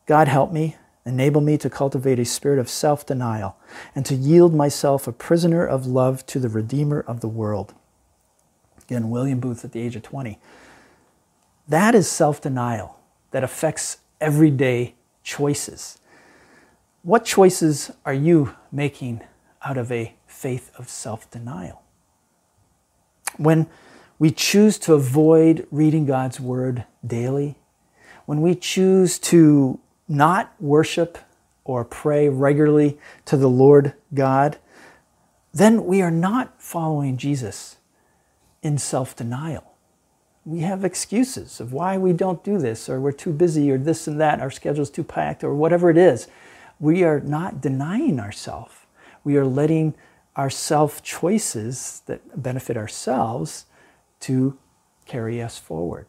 God 0.07 0.29
help 0.29 0.53
me, 0.53 0.77
enable 1.05 1.41
me 1.41 1.57
to 1.59 1.71
cultivate 1.71 2.19
a 2.19 2.25
spirit 2.25 2.59
of 2.59 2.69
self 2.69 3.07
denial 3.07 3.57
and 3.95 4.05
to 4.07 4.15
yield 4.15 4.55
myself 4.55 5.07
a 5.07 5.13
prisoner 5.13 5.65
of 5.67 5.87
love 5.87 6.27
to 6.27 6.39
the 6.39 6.49
Redeemer 6.49 7.01
of 7.01 7.21
the 7.21 7.29
world. 7.29 7.75
Again, 8.83 9.11
William 9.11 9.41
Booth 9.41 9.65
at 9.65 9.73
the 9.73 9.81
age 9.81 9.97
of 9.97 10.03
20. 10.03 10.39
That 11.69 11.95
is 11.95 12.09
self 12.09 12.41
denial 12.41 12.99
that 13.31 13.45
affects 13.45 13.99
everyday 14.21 14.95
choices. 15.23 15.99
What 17.03 17.25
choices 17.25 17.91
are 18.05 18.15
you 18.15 18.55
making 18.71 19.23
out 19.65 19.79
of 19.79 19.91
a 19.91 20.15
faith 20.27 20.71
of 20.77 20.89
self 20.89 21.31
denial? 21.31 21.83
When 23.37 23.69
we 24.19 24.31
choose 24.31 24.79
to 24.81 24.95
avoid 24.95 25.67
reading 25.71 26.05
God's 26.05 26.41
word 26.41 26.85
daily, 27.07 27.57
when 28.27 28.43
we 28.43 28.55
choose 28.55 29.19
to 29.21 29.81
not 30.11 30.55
worship 30.61 31.17
or 31.65 31.87
pray 31.87 32.29
regularly 32.29 32.99
to 33.25 33.39
the 33.39 33.49
Lord 33.49 33.95
God, 34.13 34.59
then 35.55 35.87
we 35.87 36.03
are 36.03 36.11
not 36.11 36.61
following 36.61 37.17
Jesus 37.17 37.77
in 38.63 38.77
self 38.77 39.17
denial 39.17 39.71
we 40.45 40.61
have 40.61 40.85
excuses 40.85 41.61
of 41.61 41.73
why 41.73 41.99
we 41.99 42.13
don't 42.13 42.43
do 42.43 42.59
this, 42.59 42.89
or 42.89 43.01
we're 43.01 43.13
too 43.13 43.33
busy, 43.33 43.71
or 43.71 43.79
this 43.79 44.09
and 44.09 44.21
that, 44.21 44.41
our 44.41 44.51
schedule's 44.51 44.91
too 44.91 45.05
packed, 45.05 45.45
or 45.45 45.55
whatever 45.55 45.91
it 45.91 45.99
is. 45.99 46.29
We 46.79 47.05
are 47.05 47.21
not 47.21 47.61
denying 47.61 48.19
ourselves. 48.19 48.75
We 49.23 49.37
are 49.37 49.45
letting 49.45 49.95
our 50.37 50.51
self 50.51 51.03
choices 51.03 52.03
that 52.07 52.43
benefit 52.43 52.77
ourselves 52.77 53.67
to 54.21 54.59
carry 55.07 55.43
us 55.43 55.59
forward. 55.59 56.07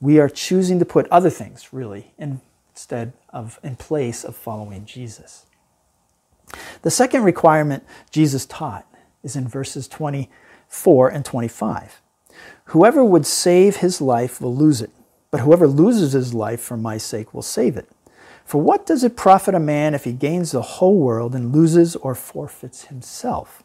We 0.00 0.18
are 0.18 0.28
choosing 0.28 0.78
to 0.78 0.84
put 0.84 1.08
other 1.08 1.30
things, 1.30 1.72
really, 1.72 2.12
instead 2.18 3.12
of 3.30 3.58
in 3.62 3.76
place 3.76 4.24
of 4.24 4.36
following 4.36 4.84
Jesus. 4.84 5.46
The 6.82 6.90
second 6.90 7.24
requirement 7.24 7.84
Jesus 8.10 8.46
taught 8.46 8.86
is 9.22 9.36
in 9.36 9.48
verses 9.48 9.88
24 9.88 11.08
and 11.08 11.24
25. 11.24 12.00
Whoever 12.66 13.04
would 13.04 13.26
save 13.26 13.76
his 13.76 14.00
life 14.00 14.40
will 14.40 14.54
lose 14.54 14.80
it, 14.80 14.90
but 15.30 15.40
whoever 15.40 15.66
loses 15.66 16.12
his 16.12 16.32
life 16.32 16.60
for 16.60 16.76
my 16.76 16.98
sake 16.98 17.34
will 17.34 17.42
save 17.42 17.76
it. 17.76 17.88
For 18.44 18.60
what 18.60 18.86
does 18.86 19.04
it 19.04 19.16
profit 19.16 19.54
a 19.54 19.60
man 19.60 19.94
if 19.94 20.04
he 20.04 20.12
gains 20.12 20.52
the 20.52 20.62
whole 20.62 20.96
world 20.96 21.34
and 21.34 21.54
loses 21.54 21.96
or 21.96 22.14
forfeits 22.14 22.84
himself? 22.84 23.62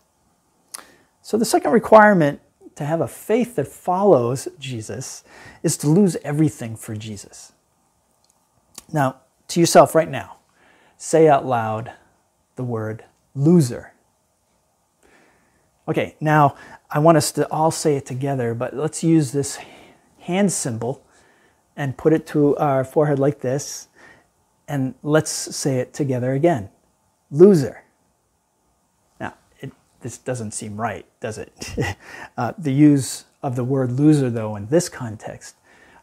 So, 1.22 1.38
the 1.38 1.46
second 1.46 1.72
requirement 1.72 2.42
to 2.76 2.86
have 2.86 3.02
a 3.02 3.08
faith 3.08 3.56
that 3.56 3.68
follows 3.68 4.48
Jesus 4.60 5.24
is 5.62 5.78
to 5.78 5.88
lose 5.88 6.18
everything 6.24 6.76
for 6.76 6.96
Jesus. 6.96 7.54
Now, 8.92 9.18
to 9.50 9.60
yourself 9.60 9.96
right 9.96 10.10
now, 10.10 10.38
say 10.98 11.28
out 11.28 11.46
loud 11.46 11.92
the 12.56 12.64
word 12.64 13.06
loser. 13.36 13.94
Okay, 15.88 16.16
now 16.20 16.56
I 16.90 17.00
want 17.00 17.18
us 17.18 17.32
to 17.34 17.50
all 17.52 17.72
say 17.72 17.96
it 17.96 18.06
together, 18.06 18.54
but 18.54 18.76
let's 18.76 19.04
use 19.04 19.32
this 19.32 19.60
hand 20.20 20.52
symbol 20.52 21.06
and 21.76 21.98
put 21.98 22.14
it 22.14 22.26
to 22.28 22.56
our 22.58 22.84
forehead 22.84 23.20
like 23.20 23.42
this, 23.42 23.88
and 24.68 24.94
let's 25.04 25.32
say 25.32 25.80
it 25.80 25.94
together 25.94 26.34
again. 26.34 26.70
Loser. 27.32 27.83
This 30.04 30.18
doesn't 30.18 30.52
seem 30.52 30.80
right, 30.80 31.06
does 31.22 31.38
it? 31.38 31.76
uh, 32.38 32.52
the 32.58 32.74
use 32.74 33.24
of 33.42 33.56
the 33.56 33.64
word 33.64 33.94
loser, 33.94 34.30
though, 34.30 34.58
in 34.58 34.68
this 34.68 34.90
context, 34.90 35.56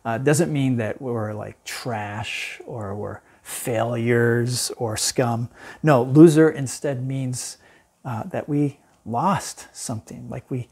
uh, 0.06 0.16
doesn't 0.16 0.50
mean 0.50 0.78
that 0.78 1.02
we're 1.02 1.34
like 1.34 1.62
trash 1.64 2.62
or 2.66 2.94
we're 2.94 3.20
failures 3.42 4.72
or 4.78 4.96
scum. 4.96 5.50
No, 5.82 6.02
loser 6.02 6.48
instead 6.48 7.06
means 7.06 7.58
uh, 8.02 8.22
that 8.24 8.48
we 8.48 8.78
lost 9.04 9.66
something, 9.72 10.30
like 10.30 10.50
we 10.50 10.68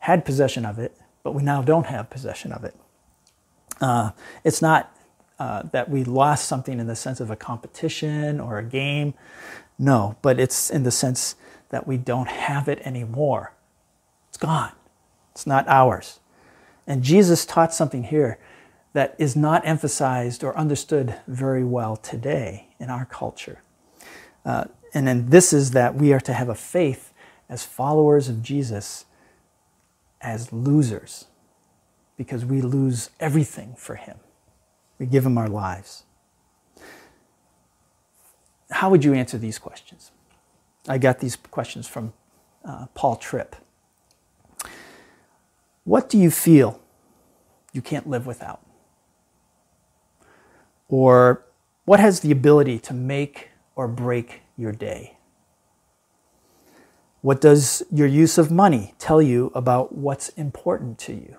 had 0.00 0.24
possession 0.24 0.66
of 0.66 0.80
it, 0.80 0.96
but 1.22 1.36
we 1.36 1.44
now 1.44 1.62
don't 1.62 1.86
have 1.86 2.10
possession 2.10 2.52
of 2.52 2.64
it. 2.64 2.74
Uh, 3.80 4.10
it's 4.42 4.60
not 4.60 4.96
uh, 5.38 5.62
that 5.70 5.88
we 5.88 6.02
lost 6.02 6.48
something 6.48 6.80
in 6.80 6.88
the 6.88 6.96
sense 6.96 7.20
of 7.20 7.30
a 7.30 7.36
competition 7.36 8.40
or 8.40 8.58
a 8.58 8.64
game. 8.64 9.14
No, 9.78 10.16
but 10.20 10.40
it's 10.40 10.68
in 10.68 10.82
the 10.82 10.90
sense 10.90 11.36
that 11.72 11.86
we 11.86 11.96
don't 11.96 12.28
have 12.28 12.68
it 12.68 12.78
anymore. 12.84 13.54
It's 14.28 14.38
gone. 14.38 14.72
It's 15.32 15.46
not 15.46 15.66
ours. 15.66 16.20
And 16.86 17.02
Jesus 17.02 17.44
taught 17.44 17.74
something 17.74 18.04
here 18.04 18.38
that 18.92 19.16
is 19.18 19.34
not 19.34 19.66
emphasized 19.66 20.44
or 20.44 20.56
understood 20.56 21.16
very 21.26 21.64
well 21.64 21.96
today 21.96 22.68
in 22.78 22.90
our 22.90 23.06
culture. 23.06 23.62
Uh, 24.44 24.64
and 24.92 25.08
then 25.08 25.30
this 25.30 25.52
is 25.52 25.70
that 25.70 25.94
we 25.94 26.12
are 26.12 26.20
to 26.20 26.34
have 26.34 26.50
a 26.50 26.54
faith 26.54 27.12
as 27.48 27.64
followers 27.64 28.28
of 28.28 28.42
Jesus 28.42 29.06
as 30.20 30.52
losers 30.52 31.26
because 32.18 32.44
we 32.44 32.60
lose 32.60 33.08
everything 33.18 33.74
for 33.78 33.94
him. 33.94 34.18
We 34.98 35.06
give 35.06 35.24
him 35.24 35.38
our 35.38 35.48
lives. 35.48 36.04
How 38.70 38.90
would 38.90 39.04
you 39.04 39.14
answer 39.14 39.38
these 39.38 39.58
questions? 39.58 40.12
I 40.88 40.98
got 40.98 41.20
these 41.20 41.36
questions 41.36 41.86
from 41.86 42.12
uh, 42.64 42.86
Paul 42.94 43.16
Tripp. 43.16 43.56
What 45.84 46.08
do 46.08 46.18
you 46.18 46.30
feel 46.30 46.80
you 47.72 47.82
can't 47.82 48.08
live 48.08 48.26
without? 48.26 48.60
Or 50.88 51.44
what 51.84 52.00
has 52.00 52.20
the 52.20 52.30
ability 52.30 52.78
to 52.80 52.94
make 52.94 53.50
or 53.74 53.88
break 53.88 54.42
your 54.56 54.72
day? 54.72 55.16
What 57.22 57.40
does 57.40 57.82
your 57.90 58.06
use 58.06 58.36
of 58.36 58.50
money 58.50 58.94
tell 58.98 59.22
you 59.22 59.52
about 59.54 59.94
what's 59.94 60.28
important 60.30 60.98
to 61.00 61.14
you? 61.14 61.36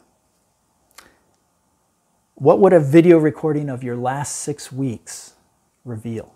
What 2.36 2.60
would 2.60 2.74
a 2.74 2.80
video 2.80 3.18
recording 3.18 3.70
of 3.70 3.84
your 3.84 3.96
last 3.96 4.38
six 4.38 4.72
weeks 4.72 5.34
reveal? 5.86 6.34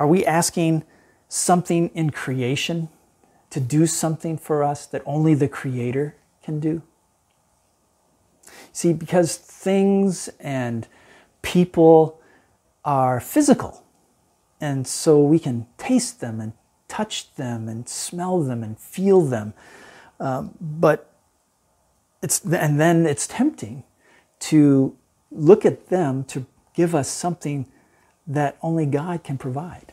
Are 0.00 0.06
we 0.06 0.24
asking 0.24 0.84
something 1.28 1.90
in 1.94 2.08
creation 2.08 2.88
to 3.50 3.60
do 3.60 3.86
something 3.86 4.38
for 4.38 4.64
us 4.64 4.86
that 4.86 5.02
only 5.04 5.34
the 5.34 5.46
Creator 5.46 6.16
can 6.42 6.58
do? 6.58 6.82
See, 8.72 8.94
because 8.94 9.36
things 9.36 10.30
and 10.40 10.88
people 11.42 12.18
are 12.82 13.20
physical, 13.20 13.84
and 14.58 14.86
so 14.86 15.22
we 15.22 15.38
can 15.38 15.66
taste 15.76 16.20
them 16.20 16.40
and 16.40 16.54
touch 16.88 17.34
them 17.34 17.68
and 17.68 17.86
smell 17.86 18.40
them 18.40 18.62
and 18.62 18.78
feel 18.78 19.20
them. 19.20 19.52
Um, 20.18 20.54
but 20.60 21.12
it's 22.22 22.42
and 22.44 22.80
then 22.80 23.04
it's 23.04 23.26
tempting 23.26 23.84
to 24.40 24.96
look 25.30 25.66
at 25.66 25.88
them 25.88 26.24
to 26.24 26.46
give 26.74 26.94
us 26.94 27.08
something 27.10 27.66
that 28.30 28.56
only 28.62 28.86
God 28.86 29.24
can 29.24 29.36
provide. 29.36 29.92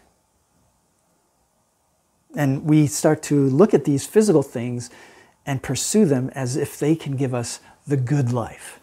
And 2.36 2.66
we 2.66 2.86
start 2.86 3.24
to 3.24 3.50
look 3.50 3.74
at 3.74 3.86
these 3.86 4.06
physical 4.06 4.44
things 4.44 4.90
and 5.46 5.64
pursue 5.64 6.06
them 6.06 6.30
as 6.36 6.56
if 6.56 6.78
they 6.78 6.96
can 6.96 7.16
give 7.16 7.34
us 7.34 7.60
the 7.88 7.98
good 7.98 8.32
life. 8.32 8.80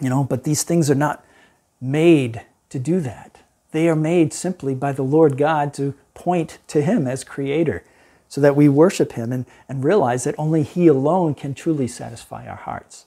You 0.00 0.08
know, 0.08 0.22
but 0.22 0.44
these 0.44 0.62
things 0.62 0.88
are 0.88 0.94
not 0.94 1.24
made 1.80 2.42
to 2.68 2.78
do 2.78 3.00
that. 3.00 3.40
They 3.72 3.88
are 3.88 3.96
made 3.96 4.32
simply 4.32 4.74
by 4.74 4.92
the 4.92 5.02
Lord 5.02 5.36
God 5.36 5.74
to 5.74 5.94
point 6.14 6.58
to 6.68 6.80
Him 6.82 7.08
as 7.08 7.24
Creator 7.24 7.82
so 8.28 8.40
that 8.40 8.54
we 8.54 8.68
worship 8.68 9.12
Him 9.12 9.32
and, 9.32 9.46
and 9.68 9.82
realize 9.82 10.24
that 10.24 10.34
only 10.38 10.62
He 10.62 10.86
alone 10.86 11.34
can 11.34 11.54
truly 11.54 11.88
satisfy 11.88 12.46
our 12.46 12.56
hearts, 12.56 13.06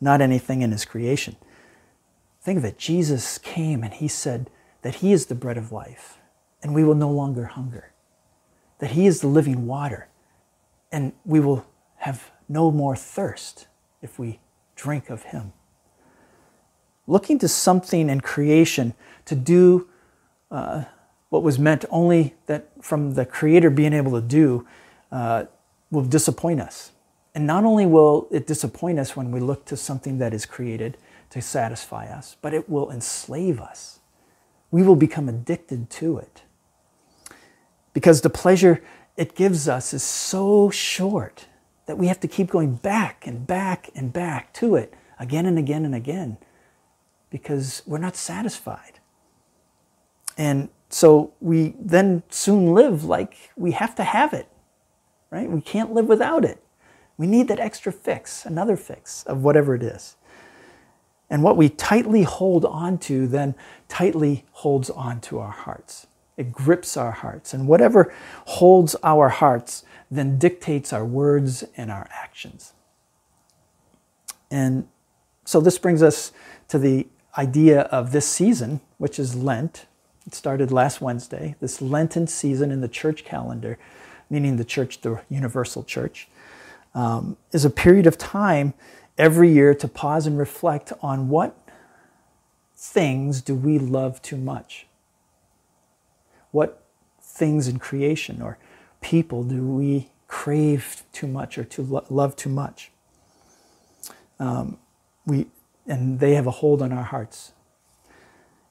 not 0.00 0.20
anything 0.20 0.62
in 0.62 0.72
His 0.72 0.84
creation. 0.84 1.36
Think 2.42 2.58
of 2.58 2.64
it 2.64 2.76
Jesus 2.78 3.38
came 3.38 3.84
and 3.84 3.94
He 3.94 4.08
said 4.08 4.50
that 4.84 4.96
He 4.96 5.12
is 5.12 5.26
the 5.26 5.34
bread 5.34 5.56
of 5.56 5.72
life 5.72 6.18
and 6.62 6.74
we 6.74 6.84
will 6.84 6.94
no 6.94 7.10
longer 7.10 7.46
hunger, 7.46 7.92
that 8.78 8.90
He 8.90 9.06
is 9.06 9.22
the 9.22 9.26
living 9.26 9.66
water 9.66 10.08
and 10.92 11.12
we 11.24 11.40
will 11.40 11.66
have 11.96 12.30
no 12.50 12.70
more 12.70 12.94
thirst 12.94 13.66
if 14.02 14.18
we 14.18 14.40
drink 14.76 15.08
of 15.08 15.22
Him. 15.22 15.54
Looking 17.06 17.38
to 17.38 17.48
something 17.48 18.10
in 18.10 18.20
creation 18.20 18.92
to 19.24 19.34
do 19.34 19.88
uh, 20.50 20.84
what 21.30 21.42
was 21.42 21.58
meant 21.58 21.86
only 21.88 22.34
that 22.46 22.68
from 22.82 23.14
the 23.14 23.24
Creator 23.24 23.70
being 23.70 23.94
able 23.94 24.12
to 24.12 24.20
do 24.20 24.66
uh, 25.10 25.44
will 25.90 26.04
disappoint 26.04 26.60
us. 26.60 26.92
And 27.34 27.46
not 27.46 27.64
only 27.64 27.86
will 27.86 28.28
it 28.30 28.46
disappoint 28.46 28.98
us 28.98 29.16
when 29.16 29.30
we 29.30 29.40
look 29.40 29.64
to 29.64 29.78
something 29.78 30.18
that 30.18 30.34
is 30.34 30.44
created 30.44 30.98
to 31.30 31.40
satisfy 31.40 32.06
us, 32.06 32.36
but 32.42 32.52
it 32.52 32.68
will 32.68 32.90
enslave 32.90 33.60
us. 33.60 33.93
We 34.74 34.82
will 34.82 34.96
become 34.96 35.28
addicted 35.28 35.88
to 36.02 36.18
it. 36.18 36.42
Because 37.92 38.22
the 38.22 38.28
pleasure 38.28 38.82
it 39.16 39.36
gives 39.36 39.68
us 39.68 39.94
is 39.94 40.02
so 40.02 40.68
short 40.68 41.46
that 41.86 41.96
we 41.96 42.08
have 42.08 42.18
to 42.18 42.26
keep 42.26 42.50
going 42.50 42.74
back 42.74 43.24
and 43.24 43.46
back 43.46 43.88
and 43.94 44.12
back 44.12 44.52
to 44.54 44.74
it 44.74 44.92
again 45.20 45.46
and 45.46 45.60
again 45.60 45.84
and 45.84 45.94
again 45.94 46.38
because 47.30 47.82
we're 47.86 47.98
not 47.98 48.16
satisfied. 48.16 48.98
And 50.36 50.70
so 50.88 51.32
we 51.40 51.76
then 51.78 52.24
soon 52.28 52.74
live 52.74 53.04
like 53.04 53.52
we 53.56 53.70
have 53.70 53.94
to 53.94 54.02
have 54.02 54.32
it, 54.32 54.48
right? 55.30 55.48
We 55.48 55.60
can't 55.60 55.92
live 55.92 56.06
without 56.06 56.44
it. 56.44 56.60
We 57.16 57.28
need 57.28 57.46
that 57.46 57.60
extra 57.60 57.92
fix, 57.92 58.44
another 58.44 58.76
fix 58.76 59.22
of 59.22 59.44
whatever 59.44 59.76
it 59.76 59.84
is. 59.84 60.16
And 61.30 61.42
what 61.42 61.56
we 61.56 61.68
tightly 61.68 62.22
hold 62.22 62.64
on 62.64 62.98
to 62.98 63.26
then 63.26 63.54
tightly 63.88 64.44
holds 64.52 64.90
on 64.90 65.20
to 65.22 65.38
our 65.38 65.50
hearts. 65.50 66.06
It 66.36 66.52
grips 66.52 66.96
our 66.96 67.12
hearts. 67.12 67.54
And 67.54 67.66
whatever 67.66 68.12
holds 68.46 68.96
our 69.02 69.28
hearts 69.28 69.84
then 70.10 70.38
dictates 70.38 70.92
our 70.92 71.04
words 71.04 71.64
and 71.76 71.90
our 71.90 72.06
actions. 72.10 72.72
And 74.50 74.86
so 75.44 75.60
this 75.60 75.78
brings 75.78 76.02
us 76.02 76.32
to 76.68 76.78
the 76.78 77.06
idea 77.36 77.82
of 77.82 78.12
this 78.12 78.26
season, 78.26 78.80
which 78.98 79.18
is 79.18 79.34
Lent, 79.34 79.86
it 80.26 80.34
started 80.34 80.72
last 80.72 81.00
Wednesday, 81.00 81.54
this 81.60 81.82
Lenten 81.82 82.26
season 82.26 82.70
in 82.70 82.80
the 82.80 82.88
church 82.88 83.24
calendar, 83.24 83.78
meaning 84.30 84.56
the 84.56 84.64
church, 84.64 85.02
the 85.02 85.20
universal 85.28 85.82
church, 85.84 86.28
um, 86.94 87.36
is 87.52 87.64
a 87.64 87.70
period 87.70 88.06
of 88.06 88.16
time 88.16 88.72
every 89.16 89.50
year 89.50 89.74
to 89.74 89.88
pause 89.88 90.26
and 90.26 90.38
reflect 90.38 90.92
on 91.00 91.28
what 91.28 91.56
things 92.76 93.40
do 93.40 93.54
we 93.54 93.78
love 93.78 94.20
too 94.22 94.36
much? 94.36 94.86
What 96.50 96.82
things 97.20 97.68
in 97.68 97.78
creation 97.78 98.42
or 98.42 98.58
people 99.00 99.42
do 99.44 99.66
we 99.66 100.10
crave 100.28 101.02
too 101.12 101.26
much 101.26 101.58
or 101.58 101.64
to 101.64 101.82
lo- 101.82 102.04
love 102.08 102.36
too 102.36 102.50
much? 102.50 102.90
Um, 104.38 104.78
we, 105.26 105.46
and 105.86 106.20
they 106.20 106.34
have 106.34 106.46
a 106.46 106.50
hold 106.52 106.82
on 106.82 106.92
our 106.92 107.04
hearts. 107.04 107.52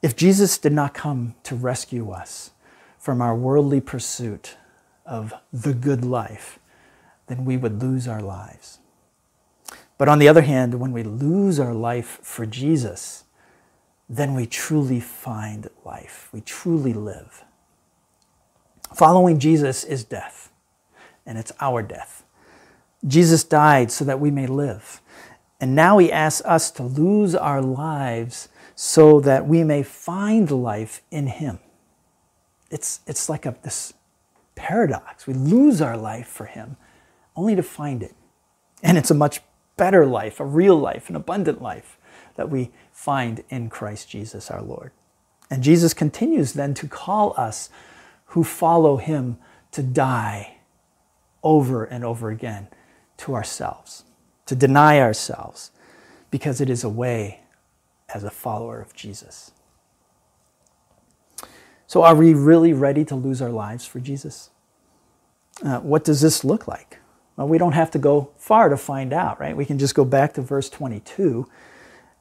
If 0.01 0.15
Jesus 0.15 0.57
did 0.57 0.73
not 0.73 0.93
come 0.93 1.35
to 1.43 1.55
rescue 1.55 2.11
us 2.11 2.51
from 2.99 3.21
our 3.21 3.35
worldly 3.35 3.81
pursuit 3.81 4.57
of 5.05 5.33
the 5.51 5.73
good 5.73 6.03
life, 6.03 6.59
then 7.27 7.45
we 7.45 7.57
would 7.57 7.81
lose 7.81 8.07
our 8.07 8.21
lives. 8.21 8.79
But 10.03 10.09
on 10.09 10.19
the 10.19 10.27
other 10.27 10.41
hand, 10.41 10.81
when 10.81 10.91
we 10.91 11.01
lose 11.01 11.61
our 11.61 11.73
life 11.73 12.19
for 12.21 12.45
Jesus, 12.45 13.23
then 14.09 14.35
we 14.35 14.45
truly 14.45 14.99
find 14.99 15.69
life. 15.85 16.27
We 16.33 16.41
truly 16.41 16.91
live. 16.91 17.45
Following 18.93 19.39
Jesus 19.39 19.85
is 19.85 20.03
death, 20.03 20.51
and 21.25 21.37
it's 21.37 21.53
our 21.61 21.81
death. 21.81 22.25
Jesus 23.07 23.45
died 23.45 23.91
so 23.91 24.03
that 24.03 24.19
we 24.19 24.29
may 24.29 24.45
live. 24.45 24.99
And 25.61 25.73
now 25.73 25.99
he 25.99 26.11
asks 26.11 26.45
us 26.45 26.69
to 26.71 26.83
lose 26.83 27.33
our 27.33 27.61
lives 27.61 28.49
so 28.75 29.21
that 29.21 29.47
we 29.47 29.63
may 29.63 29.83
find 29.83 30.51
life 30.51 31.01
in 31.11 31.27
Him. 31.27 31.59
It's, 32.69 32.99
it's 33.07 33.29
like 33.29 33.45
a, 33.45 33.55
this 33.63 33.93
paradox. 34.55 35.27
We 35.27 35.33
lose 35.33 35.81
our 35.81 35.95
life 35.95 36.27
for 36.27 36.43
Him 36.43 36.75
only 37.37 37.55
to 37.55 37.63
find 37.63 38.03
it. 38.03 38.13
And 38.83 38.97
it's 38.97 39.09
a 39.09 39.15
much 39.15 39.39
better 39.77 40.05
life, 40.05 40.39
a 40.39 40.45
real 40.45 40.77
life, 40.77 41.09
an 41.09 41.15
abundant 41.15 41.61
life 41.61 41.97
that 42.35 42.49
we 42.49 42.71
find 42.91 43.43
in 43.49 43.69
Christ 43.69 44.09
Jesus 44.09 44.49
our 44.51 44.61
Lord. 44.61 44.91
And 45.49 45.63
Jesus 45.63 45.93
continues 45.93 46.53
then 46.53 46.73
to 46.75 46.87
call 46.87 47.33
us 47.37 47.69
who 48.27 48.43
follow 48.43 48.97
Him 48.97 49.37
to 49.71 49.83
die 49.83 50.57
over 51.43 51.83
and 51.83 52.03
over 52.03 52.29
again 52.29 52.67
to 53.17 53.35
ourselves, 53.35 54.03
to 54.45 54.55
deny 54.55 54.99
ourselves, 54.99 55.71
because 56.31 56.59
it 56.59 56.69
is 56.69 56.83
a 56.83 56.89
way 56.89 57.41
as 58.13 58.23
a 58.23 58.31
follower 58.31 58.81
of 58.81 58.93
Jesus. 58.93 59.51
So, 61.85 62.03
are 62.03 62.15
we 62.15 62.33
really 62.33 62.73
ready 62.73 63.05
to 63.05 63.15
lose 63.15 63.41
our 63.41 63.51
lives 63.51 63.85
for 63.85 63.99
Jesus? 63.99 64.49
Uh, 65.63 65.79
what 65.81 66.03
does 66.03 66.21
this 66.21 66.43
look 66.43 66.67
like? 66.67 66.99
Well, 67.35 67.47
we 67.47 67.57
don't 67.57 67.73
have 67.73 67.91
to 67.91 67.99
go 67.99 68.31
far 68.37 68.69
to 68.69 68.77
find 68.77 69.11
out, 69.11 69.39
right? 69.39 69.57
We 69.57 69.65
can 69.65 69.79
just 69.79 69.95
go 69.95 70.05
back 70.05 70.33
to 70.33 70.41
verse 70.41 70.69
22, 70.69 71.47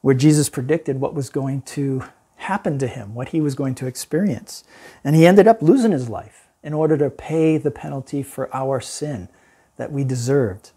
where 0.01 0.15
Jesus 0.15 0.49
predicted 0.49 0.99
what 0.99 1.13
was 1.13 1.29
going 1.29 1.61
to 1.63 2.03
happen 2.37 2.79
to 2.79 2.87
him, 2.87 3.13
what 3.13 3.29
he 3.29 3.39
was 3.41 3.55
going 3.55 3.75
to 3.75 3.87
experience. 3.87 4.63
And 5.03 5.15
he 5.15 5.25
ended 5.25 5.47
up 5.47 5.61
losing 5.61 5.91
his 5.91 6.09
life 6.09 6.49
in 6.63 6.73
order 6.73 6.97
to 6.97 7.09
pay 7.09 7.57
the 7.57 7.71
penalty 7.71 8.23
for 8.23 8.53
our 8.55 8.81
sin 8.81 9.29
that 9.77 9.91
we 9.91 10.03
deserved. 10.03 10.71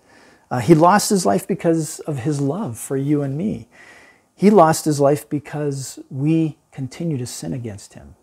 Uh, 0.51 0.61
he 0.61 0.75
lost 0.75 1.11
his 1.11 1.27
life 1.27 1.46
because 1.46 1.99
of 2.01 2.20
his 2.20 2.40
love 2.40 2.79
for 2.79 2.96
you 2.96 3.22
and 3.22 3.37
me. 3.37 3.68
He 4.35 4.51
lost 4.51 4.85
his 4.85 5.01
life 5.01 5.29
because 5.29 5.99
we 6.11 6.59
continue 6.70 7.16
to 7.18 7.27
sin 7.27 7.53
against 7.53 7.94
him, 7.94 8.14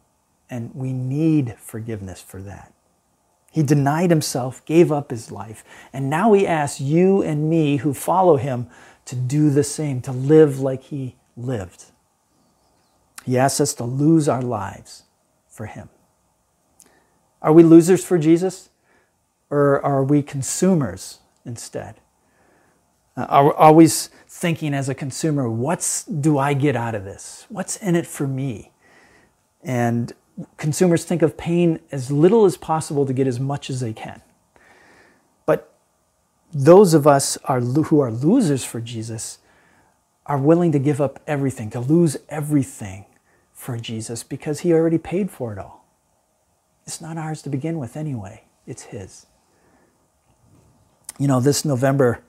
and 0.49 0.73
we 0.76 0.93
need 0.93 1.56
forgiveness 1.58 2.21
for 2.21 2.41
that. 2.43 2.71
He 3.54 3.63
denied 3.63 4.10
himself, 4.10 4.66
gave 4.66 4.92
up 4.92 5.12
his 5.12 5.32
life, 5.32 5.63
and 5.94 6.10
now 6.10 6.34
he 6.34 6.46
asks 6.46 6.82
you 6.82 7.22
and 7.22 7.50
me 7.50 7.78
who 7.78 7.94
follow 7.94 8.36
him 8.36 8.68
to 9.06 9.16
do 9.16 9.50
the 9.50 9.63
same, 9.63 10.02
to 10.02 10.12
live 10.12 10.60
like 10.60 10.84
he 10.84 11.16
lived. 11.38 11.86
He 13.26 13.38
asks 13.38 13.62
us 13.62 13.74
to 13.76 13.84
lose 13.84 14.28
our 14.28 14.42
lives 14.42 15.04
for 15.48 15.66
Him. 15.66 15.89
Are 17.42 17.54
we 17.54 17.63
losers 17.63 18.04
for 18.04 18.18
Jesus? 18.18 18.70
Or 19.50 19.84
are 19.86 20.04
we 20.04 20.22
consumers 20.22 21.20
instead? 21.46 21.96
Uh, 23.16 23.26
are 23.30 23.54
always 23.54 24.08
thinking 24.28 24.74
as 24.74 24.89
a 24.89 24.96
consumer, 24.96 25.50
what 25.50 26.06
do 26.20 26.38
I 26.38 26.54
get 26.54 26.76
out 26.76 26.96
of 26.96 27.04
this? 27.04 27.46
What's 27.50 27.78
in 27.78 27.96
it 27.96 28.08
for 28.08 28.28
me? 28.28 28.72
And 29.62 30.12
consumers 30.58 31.06
think 31.06 31.22
of 31.22 31.38
paying 31.38 31.80
as 31.91 32.12
little 32.12 32.46
as 32.46 32.58
possible 32.58 33.06
to 33.06 33.13
get 33.13 33.28
as 33.28 33.39
much 33.39 33.69
as 33.69 33.80
they 33.80 33.93
can. 33.93 34.22
But 35.46 35.74
those 36.52 36.93
of 36.93 37.06
us 37.06 37.38
are, 37.46 37.62
who 37.62 38.00
are 38.00 38.12
losers 38.12 38.63
for 38.63 38.82
Jesus 38.82 39.39
are 40.26 40.38
willing 40.38 40.72
to 40.72 40.80
give 40.80 41.02
up 41.02 41.19
everything, 41.28 41.69
to 41.72 41.80
lose 41.80 42.17
everything 42.30 43.06
for 43.54 43.78
Jesus 43.78 44.24
because 44.24 44.62
he 44.62 44.74
already 44.74 44.98
paid 44.98 45.30
for 45.30 45.54
it 45.54 45.60
all. 45.60 45.86
It's 46.86 47.00
not 47.00 47.17
ours 47.17 47.41
to 47.43 47.50
begin 47.50 47.78
with 47.78 47.96
anyway, 47.96 48.43
it's 48.65 48.84
his. 48.84 49.26
You 51.19 51.28
know, 51.28 51.39
this 51.39 51.63
November 51.63 52.24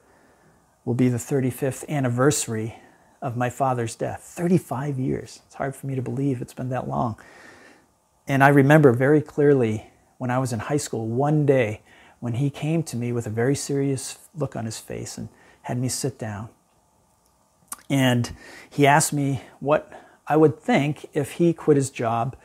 will 0.85 0.95
be 0.95 1.09
the 1.09 1.17
35th 1.17 1.89
anniversary 1.89 2.77
of 3.23 3.37
my 3.37 3.49
father's 3.49 3.97
death 3.97 4.21
35 4.23 4.99
years. 4.99 5.41
It's 5.47 5.55
hard 5.55 5.75
for 5.75 5.87
me 5.87 5.95
to 5.95 6.03
believe 6.03 6.43
it's 6.43 6.53
been 6.53 6.69
that 6.69 6.87
long. 6.87 7.17
And 8.27 8.43
I 8.43 8.49
remember 8.49 8.93
very 8.93 9.21
clearly 9.21 9.91
when 10.19 10.31
I 10.31 10.39
was 10.39 10.53
in 10.53 10.61
high 10.61 10.79
school, 10.79 11.07
one 11.07 11.45
day 11.45 11.83
when 12.21 12.35
he 12.35 12.49
came 12.51 12.83
to 12.85 12.97
me 12.97 13.13
with 13.13 13.27
a 13.27 13.31
very 13.31 13.55
serious 13.55 14.19
look 14.35 14.57
on 14.57 14.65
his 14.65 14.79
face 14.79 15.19
and 15.19 15.29
had 15.63 15.79
me 15.79 15.89
sit 15.89 16.19
down. 16.19 16.49
And 17.91 18.35
he 18.71 18.87
asked 18.87 19.13
me 19.13 19.43
what 19.61 19.93
I 20.27 20.37
would 20.37 20.59
think 20.59 21.07
if 21.13 21.33
he 21.33 21.53
quit 21.53 21.77
his 21.77 21.91
job 21.91 22.37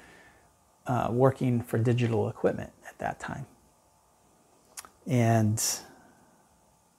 uh, 0.85 1.07
working 1.11 1.61
for 1.61 1.77
digital 1.77 2.27
equipment 2.27 2.71
at 2.87 2.97
that 2.99 3.19
time. 3.19 3.45
And 5.07 5.63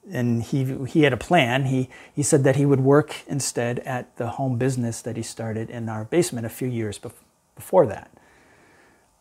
and 0.09 0.41
he 0.43 0.85
he 0.85 1.03
had 1.03 1.13
a 1.13 1.17
plan. 1.17 1.65
He 1.65 1.89
he 2.13 2.23
said 2.23 2.43
that 2.43 2.55
he 2.55 2.65
would 2.65 2.79
work 2.79 3.15
instead 3.27 3.79
at 3.79 4.17
the 4.17 4.29
home 4.29 4.57
business 4.57 5.01
that 5.03 5.17
he 5.17 5.23
started 5.23 5.69
in 5.69 5.87
our 5.87 6.05
basement 6.05 6.45
a 6.45 6.49
few 6.49 6.67
years 6.67 6.97
bef- 6.97 7.13
before 7.55 7.85
that. 7.87 8.10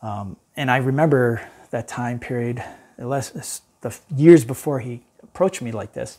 Um, 0.02 0.36
and 0.56 0.70
I 0.70 0.78
remember 0.78 1.48
that 1.70 1.88
time 1.88 2.18
period, 2.18 2.62
less, 2.98 3.62
the 3.80 3.98
years 4.14 4.44
before 4.44 4.80
he 4.80 5.02
approached 5.22 5.62
me 5.62 5.72
like 5.72 5.92
this. 5.92 6.18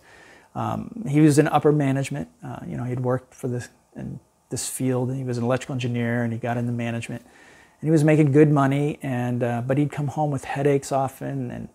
Um, 0.56 1.06
he 1.08 1.22
was 1.22 1.40
in 1.40 1.48
upper 1.48 1.72
management. 1.72 2.30
Uh, 2.44 2.60
you 2.68 2.78
know, 2.78 2.84
he 2.84 2.90
had 2.90 3.02
worked 3.02 3.34
for 3.34 3.48
this 3.48 3.70
in 3.96 4.20
this 4.50 4.70
field. 4.70 5.10
And 5.10 5.18
he 5.18 5.24
was 5.24 5.38
an 5.38 5.44
electrical 5.44 5.74
engineer, 5.74 6.24
and 6.24 6.34
he 6.34 6.40
got 6.40 6.58
into 6.58 6.72
management. 6.72 7.22
And 7.24 7.88
he 7.88 7.92
was 7.92 8.04
making 8.04 8.32
good 8.32 8.52
money, 8.52 9.00
and 9.02 9.44
uh, 9.44 9.62
but 9.66 9.78
he'd 9.78 9.92
come 9.92 10.08
home 10.08 10.30
with 10.30 10.44
headaches 10.44 10.92
often, 10.92 11.50
and 11.50 11.70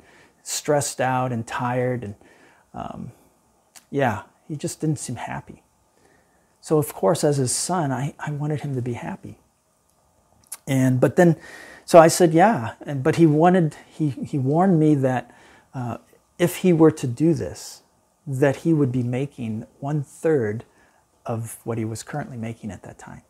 stressed 0.46 1.00
out 1.00 1.32
and 1.32 1.44
tired, 1.44 2.04
and 2.04 2.14
um, 2.72 3.10
yeah, 3.90 4.22
he 4.46 4.54
just 4.54 4.80
didn't 4.80 5.00
seem 5.00 5.16
happy. 5.16 5.62
So 6.60 6.78
of 6.78 6.94
course, 6.94 7.24
as 7.24 7.38
his 7.38 7.50
son, 7.50 7.90
I, 7.90 8.14
I 8.18 8.30
wanted 8.30 8.60
him 8.60 8.76
to 8.76 8.82
be 8.82 8.92
happy. 8.92 9.38
And 10.68 11.00
but 11.00 11.16
then, 11.16 11.36
so 11.86 12.00
I 12.00 12.08
said, 12.08 12.34
yeah. 12.34 12.74
And 12.84 13.02
but 13.02 13.16
he 13.16 13.26
wanted 13.26 13.76
he 13.88 14.10
he 14.10 14.38
warned 14.38 14.78
me 14.78 14.96
that 14.96 15.34
uh, 15.72 15.98
if 16.38 16.56
he 16.56 16.72
were 16.72 16.90
to 16.90 17.06
do 17.06 17.32
this, 17.32 17.82
that 18.26 18.56
he 18.56 18.74
would 18.74 18.90
be 18.90 19.04
making 19.04 19.66
one 19.78 20.02
third 20.02 20.64
of 21.24 21.58
what 21.62 21.78
he 21.78 21.84
was 21.84 22.02
currently 22.02 22.36
making 22.36 22.72
at 22.72 22.82
that 22.82 22.98
time. 22.98 23.22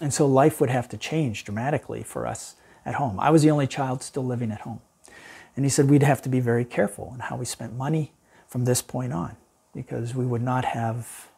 And 0.00 0.14
so 0.14 0.26
life 0.26 0.60
would 0.60 0.70
have 0.70 0.88
to 0.90 0.96
change 0.96 1.44
dramatically 1.44 2.02
for 2.04 2.26
us 2.26 2.54
at 2.86 2.94
home. 2.94 3.18
I 3.18 3.30
was 3.30 3.42
the 3.42 3.50
only 3.50 3.66
child 3.66 4.02
still 4.02 4.24
living 4.24 4.52
at 4.52 4.60
home. 4.60 4.80
And 5.56 5.64
he 5.64 5.68
said 5.68 5.90
we'd 5.90 6.04
have 6.04 6.22
to 6.22 6.28
be 6.28 6.40
very 6.40 6.64
careful 6.64 7.10
in 7.14 7.20
how 7.20 7.36
we 7.36 7.44
spent 7.44 7.76
money 7.76 8.12
from 8.46 8.64
this 8.64 8.82
point 8.82 9.12
on 9.12 9.36
because 9.74 10.14
we 10.14 10.24
would 10.24 10.42
not 10.42 10.64
have 10.64 11.28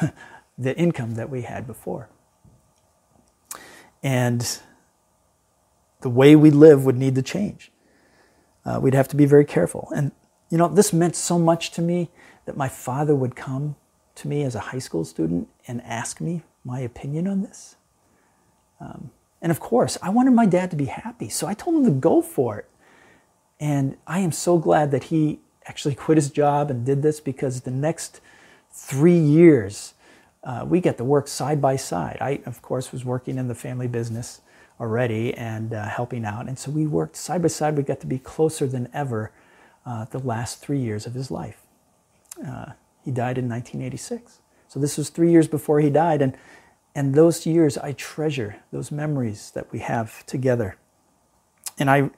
the 0.58 0.76
income 0.76 1.14
that 1.14 1.30
we 1.30 1.42
had 1.42 1.66
before. 1.66 2.10
And 4.02 4.60
the 6.02 6.10
way 6.10 6.36
we 6.36 6.50
live 6.50 6.84
would 6.84 6.96
need 6.96 7.14
to 7.14 7.22
change. 7.22 7.72
Uh, 8.64 8.78
we'd 8.80 8.94
have 8.94 9.08
to 9.08 9.16
be 9.16 9.24
very 9.24 9.44
careful. 9.44 9.88
And, 9.94 10.12
you 10.50 10.58
know, 10.58 10.68
this 10.68 10.92
meant 10.92 11.16
so 11.16 11.38
much 11.38 11.70
to 11.72 11.82
me 11.82 12.10
that 12.44 12.56
my 12.56 12.68
father 12.68 13.14
would 13.14 13.34
come 13.34 13.76
to 14.16 14.28
me 14.28 14.42
as 14.42 14.54
a 14.54 14.60
high 14.60 14.78
school 14.78 15.04
student 15.04 15.48
and 15.66 15.80
ask 15.82 16.20
me 16.20 16.42
my 16.64 16.80
opinion 16.80 17.26
on 17.26 17.42
this. 17.42 17.76
Um, 18.80 19.10
and 19.40 19.50
of 19.50 19.58
course, 19.58 19.98
I 20.02 20.10
wanted 20.10 20.32
my 20.32 20.46
dad 20.46 20.70
to 20.70 20.76
be 20.76 20.84
happy, 20.84 21.28
so 21.28 21.46
I 21.46 21.54
told 21.54 21.76
him 21.76 21.84
to 21.84 21.90
go 21.90 22.22
for 22.22 22.58
it. 22.58 22.68
And 23.58 23.96
I 24.06 24.20
am 24.20 24.32
so 24.32 24.58
glad 24.58 24.90
that 24.90 25.04
he 25.04 25.40
actually 25.66 25.94
quit 26.04 26.18
his 26.18 26.30
job 26.30 26.70
and 26.70 26.84
did 26.84 27.02
this 27.02 27.20
because 27.20 27.62
the 27.62 27.70
next 27.70 28.20
three 28.70 29.18
years, 29.18 29.94
uh, 30.44 30.64
we 30.66 30.80
get 30.80 30.98
to 30.98 31.04
work 31.04 31.28
side 31.28 31.60
by 31.60 31.76
side. 31.76 32.18
I, 32.20 32.40
of 32.46 32.62
course, 32.62 32.92
was 32.92 33.04
working 33.04 33.38
in 33.38 33.48
the 33.48 33.54
family 33.54 33.86
business 33.86 34.40
already 34.82 35.32
and 35.34 35.72
uh, 35.72 35.88
helping 35.88 36.24
out. 36.24 36.48
And 36.48 36.58
so 36.58 36.72
we 36.72 36.86
worked 36.86 37.14
side 37.16 37.40
by 37.40 37.48
side. 37.48 37.76
We 37.76 37.84
got 37.84 38.00
to 38.00 38.06
be 38.08 38.18
closer 38.18 38.66
than 38.66 38.88
ever 38.92 39.30
uh, 39.86 40.06
the 40.06 40.18
last 40.18 40.60
three 40.60 40.80
years 40.80 41.06
of 41.06 41.14
his 41.14 41.30
life. 41.30 41.62
Uh, 42.44 42.72
he 43.04 43.12
died 43.12 43.38
in 43.38 43.48
1986. 43.48 44.40
So 44.66 44.80
this 44.80 44.98
was 44.98 45.08
three 45.08 45.30
years 45.30 45.46
before 45.46 45.80
he 45.80 45.88
died. 45.88 46.20
And, 46.20 46.36
and 46.96 47.14
those 47.14 47.46
years, 47.46 47.78
I 47.78 47.92
treasure 47.92 48.56
those 48.72 48.90
memories 48.90 49.52
that 49.52 49.70
we 49.70 49.78
have 49.78 50.26
together. 50.26 50.76
And 51.78 51.88
I, 51.88 52.10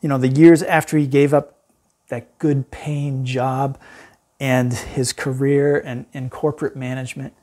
you 0.00 0.08
know, 0.08 0.18
the 0.18 0.28
years 0.28 0.64
after 0.64 0.98
he 0.98 1.06
gave 1.06 1.32
up 1.32 1.58
that 2.08 2.36
good 2.38 2.72
paying 2.72 3.24
job 3.24 3.78
and 4.40 4.72
his 4.72 5.12
career 5.12 5.78
and 5.78 6.06
in 6.12 6.28
corporate 6.28 6.74
management, 6.74 7.34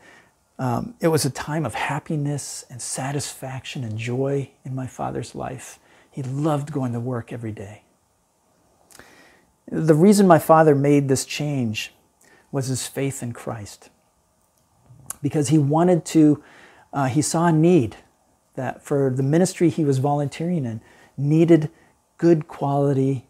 um, 0.60 0.96
it 1.00 1.10
was 1.10 1.24
a 1.26 1.30
time 1.30 1.66
of 1.66 1.76
happiness 1.76 2.66
and 2.70 2.82
satisfaction 2.82 3.84
and 3.84 3.98
joy 3.98 4.50
in 4.66 4.74
my 4.74 4.88
father's 4.88 5.36
life. 5.36 5.80
He 6.10 6.24
loved 6.24 6.72
going 6.72 6.94
to 6.94 7.00
work 7.00 7.32
every 7.32 7.52
day. 7.52 7.84
The 9.72 9.94
reason 9.94 10.26
my 10.28 10.40
father 10.40 10.74
made 10.74 11.10
this 11.10 11.26
change 11.26 11.94
was 12.52 12.68
his 12.68 12.88
faith 12.88 13.22
in 13.22 13.34
Christ. 13.34 13.90
Because 15.22 15.50
he 15.50 15.58
wanted 15.58 16.06
to, 16.06 16.44
uh, 16.94 17.06
he 17.08 17.22
saw 17.22 17.48
a 17.48 17.52
need 17.52 17.98
that 18.56 18.84
for 18.84 19.12
the 19.12 19.24
ministry 19.24 19.70
he 19.70 19.84
was 19.84 20.00
volunteering 20.00 20.66
in 20.66 20.82
needed 21.18 21.70
good 22.18 22.48
quality 22.48 23.28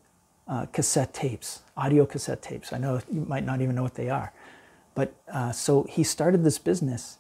uh, 0.48 0.66
cassette 0.68 1.13
tapes, 1.13 1.63
audio 1.76 2.06
cassette 2.06 2.42
tapes. 2.42 2.72
I 2.72 2.78
know 2.78 3.02
you 3.12 3.26
might 3.28 3.46
not 3.46 3.62
even 3.62 3.76
know 3.76 3.84
what 3.84 3.96
they 3.96 4.10
are. 4.10 4.32
But 4.98 5.14
uh, 5.32 5.52
so 5.52 5.84
he 5.84 6.04
started 6.04 6.44
this 6.44 6.58
business 6.58 7.20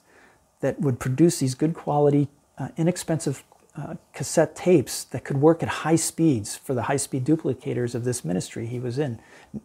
that 0.61 0.81
would 0.81 0.99
produce 0.99 1.37
these 1.37 1.53
good 1.53 1.75
quality, 1.75 2.27
uh, 2.57 2.69
inexpensive 2.75 3.43
uh, 3.75 3.97
cassette 4.13 4.55
tapes 4.55 5.03
that 5.03 5.23
could 5.23 5.37
work 5.37 5.61
at 5.61 5.69
high 5.69 5.95
speeds 5.95 6.55
for 6.55 6.73
the 6.73 6.81
high 6.81 6.97
speed 6.97 7.23
duplicators 7.23 7.93
of 7.93 8.03
this 8.03 8.25
ministry 8.25 8.65
he 8.65 8.79
was 8.79 8.97
in 8.97 9.19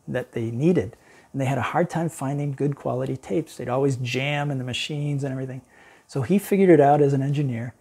that 0.07 0.33
they 0.33 0.51
needed 0.51 0.94
and 1.33 1.40
they 1.40 1.46
had 1.46 1.57
a 1.57 1.62
hard 1.62 1.88
time 1.88 2.11
finding 2.11 2.53
good 2.53 2.77
quality 2.77 3.16
tapes. 3.16 3.57
They'd 3.57 3.70
always 3.70 3.96
jam 3.96 4.51
in 4.51 4.59
the 4.59 4.64
machines 4.64 5.25
and 5.25 5.33
everything. 5.33 5.62
So 6.07 6.20
he 6.20 6.38
figured 6.38 6.68
it 6.68 6.81
out 6.81 7.01
as 7.01 7.14
an 7.14 7.22
engineer 7.22 7.72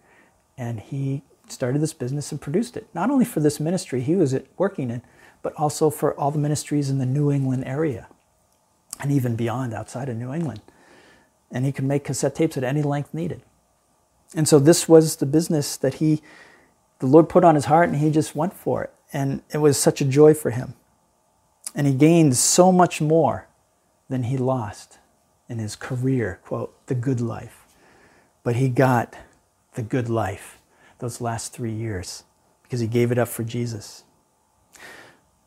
and 0.56 0.80
he 0.80 1.20
started 1.46 1.82
this 1.82 1.92
business 1.92 2.32
and 2.32 2.40
produced 2.40 2.78
it. 2.78 2.86
Not 2.94 3.10
only 3.10 3.26
for 3.26 3.40
this 3.40 3.60
ministry 3.60 4.00
he 4.00 4.16
was 4.16 4.34
working 4.56 4.88
in, 4.88 5.02
but 5.42 5.52
also 5.58 5.90
for 5.90 6.18
all 6.18 6.30
the 6.30 6.38
ministries 6.38 6.88
in 6.88 6.96
the 6.96 7.04
New 7.04 7.30
England 7.30 7.64
area 7.66 8.08
and 9.02 9.12
even 9.12 9.36
beyond 9.36 9.74
outside 9.74 10.08
of 10.08 10.16
New 10.16 10.32
England. 10.32 10.62
And 11.50 11.66
he 11.66 11.72
could 11.72 11.84
make 11.84 12.04
cassette 12.04 12.34
tapes 12.34 12.56
at 12.56 12.64
any 12.64 12.80
length 12.80 13.12
needed. 13.12 13.42
And 14.34 14.48
so 14.48 14.58
this 14.58 14.88
was 14.88 15.16
the 15.16 15.26
business 15.26 15.76
that 15.76 15.94
he, 15.94 16.22
the 17.00 17.06
Lord 17.06 17.28
put 17.28 17.44
on 17.44 17.54
his 17.54 17.66
heart 17.66 17.88
and 17.88 17.98
he 17.98 18.10
just 18.10 18.34
went 18.34 18.54
for 18.54 18.84
it. 18.84 18.94
And 19.12 19.42
it 19.52 19.58
was 19.58 19.76
such 19.76 20.00
a 20.00 20.06
joy 20.06 20.32
for 20.32 20.50
him. 20.50 20.74
And 21.74 21.86
he 21.86 21.92
gained 21.92 22.36
so 22.36 22.72
much 22.72 23.00
more 23.00 23.48
than 24.08 24.24
he 24.24 24.38
lost 24.38 24.98
in 25.48 25.58
his 25.58 25.76
career, 25.76 26.40
quote, 26.44 26.86
the 26.86 26.94
good 26.94 27.20
life. 27.20 27.66
But 28.42 28.56
he 28.56 28.68
got 28.68 29.16
the 29.74 29.82
good 29.82 30.08
life 30.08 30.58
those 30.98 31.20
last 31.20 31.52
three 31.52 31.72
years 31.72 32.24
because 32.62 32.80
he 32.80 32.86
gave 32.86 33.10
it 33.12 33.18
up 33.18 33.28
for 33.28 33.42
Jesus. 33.42 34.04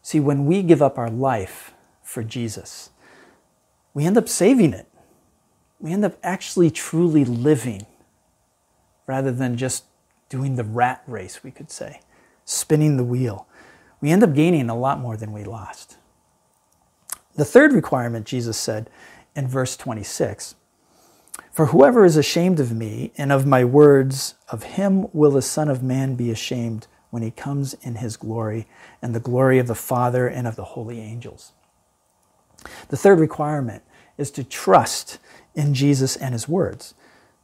See, 0.02 0.20
when 0.20 0.46
we 0.46 0.62
give 0.62 0.82
up 0.82 1.00
our 1.00 1.10
life 1.10 1.74
for 2.04 2.24
Jesus, 2.24 2.92
we 3.96 4.06
end 4.06 4.18
up 4.18 4.30
saving 4.30 4.74
it. 4.74 4.88
We 5.80 5.92
end 5.92 6.06
up 6.06 6.18
actually 6.22 6.70
truly 6.70 7.26
living 7.26 7.88
rather 9.08 9.32
than 9.32 9.58
just 9.58 9.86
doing 10.30 10.56
the 10.56 10.64
rat 10.64 11.02
race, 11.08 11.44
we 11.44 11.50
could 11.50 11.72
say, 11.72 12.02
spinning 12.44 12.98
the 12.98 13.04
wheel. 13.04 13.48
We 14.02 14.12
end 14.12 14.24
up 14.24 14.36
gaining 14.36 14.70
a 14.70 14.78
lot 14.78 15.00
more 15.00 15.18
than 15.18 15.32
we 15.32 15.44
lost. 15.44 15.98
The 17.36 17.46
third 17.46 17.74
requirement, 17.74 18.26
Jesus 18.26 18.58
said 18.58 18.90
in 19.36 19.48
verse 19.48 19.78
26 19.78 20.56
For 21.52 21.68
whoever 21.68 22.04
is 22.04 22.18
ashamed 22.18 22.60
of 22.60 22.74
me 22.74 23.14
and 23.18 23.32
of 23.32 23.46
my 23.46 23.64
words, 23.64 24.36
of 24.50 24.64
him 24.64 25.08
will 25.14 25.32
the 25.32 25.42
Son 25.42 25.70
of 25.70 25.82
Man 25.82 26.16
be 26.16 26.32
ashamed 26.32 26.88
when 27.12 27.24
he 27.24 27.32
comes 27.32 27.76
in 27.76 27.96
his 27.96 28.18
glory 28.18 28.68
and 29.02 29.16
the 29.16 29.22
glory 29.22 29.58
of 29.58 29.68
the 29.68 29.76
Father 29.76 30.28
and 30.28 30.48
of 30.48 30.58
the 30.58 30.66
holy 30.66 31.00
angels. 31.00 31.54
The 32.90 32.98
third 32.98 33.20
requirement 33.20 33.84
is 34.18 34.32
to 34.32 34.44
trust 34.44 35.20
in 35.56 35.74
Jesus 35.74 36.16
and 36.16 36.34
his 36.34 36.48
words. 36.48 36.94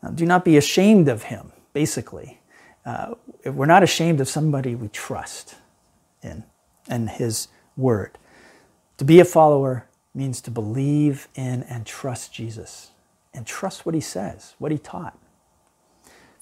Now, 0.01 0.09
do 0.09 0.25
not 0.25 0.45
be 0.45 0.57
ashamed 0.57 1.07
of 1.07 1.23
him, 1.23 1.51
basically. 1.73 2.39
Uh, 2.85 3.15
we're 3.45 3.65
not 3.65 3.83
ashamed 3.83 4.19
of 4.19 4.27
somebody 4.27 4.75
we 4.75 4.87
trust 4.87 5.55
in 6.21 6.43
and 6.87 7.09
his 7.09 7.47
word. 7.77 8.17
To 8.97 9.05
be 9.05 9.19
a 9.19 9.25
follower 9.25 9.87
means 10.13 10.41
to 10.41 10.51
believe 10.51 11.27
in 11.35 11.63
and 11.63 11.85
trust 11.85 12.33
Jesus 12.33 12.91
and 13.33 13.45
trust 13.45 13.85
what 13.85 13.95
he 13.95 14.01
says, 14.01 14.55
what 14.59 14.71
he 14.71 14.77
taught. 14.77 15.17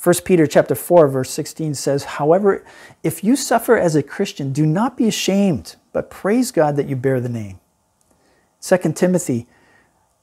1 0.01 0.15
Peter 0.23 0.47
chapter 0.47 0.75
4 0.75 1.09
verse 1.09 1.29
16 1.29 1.75
says, 1.75 2.05
"However, 2.05 2.63
if 3.03 3.23
you 3.23 3.35
suffer 3.35 3.77
as 3.77 3.95
a 3.95 4.03
Christian, 4.03 4.53
do 4.53 4.65
not 4.65 4.95
be 4.95 5.07
ashamed, 5.07 5.75
but 5.91 6.09
praise 6.09 6.51
God 6.51 6.77
that 6.77 6.87
you 6.87 6.95
bear 6.95 7.19
the 7.19 7.29
name." 7.29 7.59
2 8.61 8.77
Timothy 8.93 9.47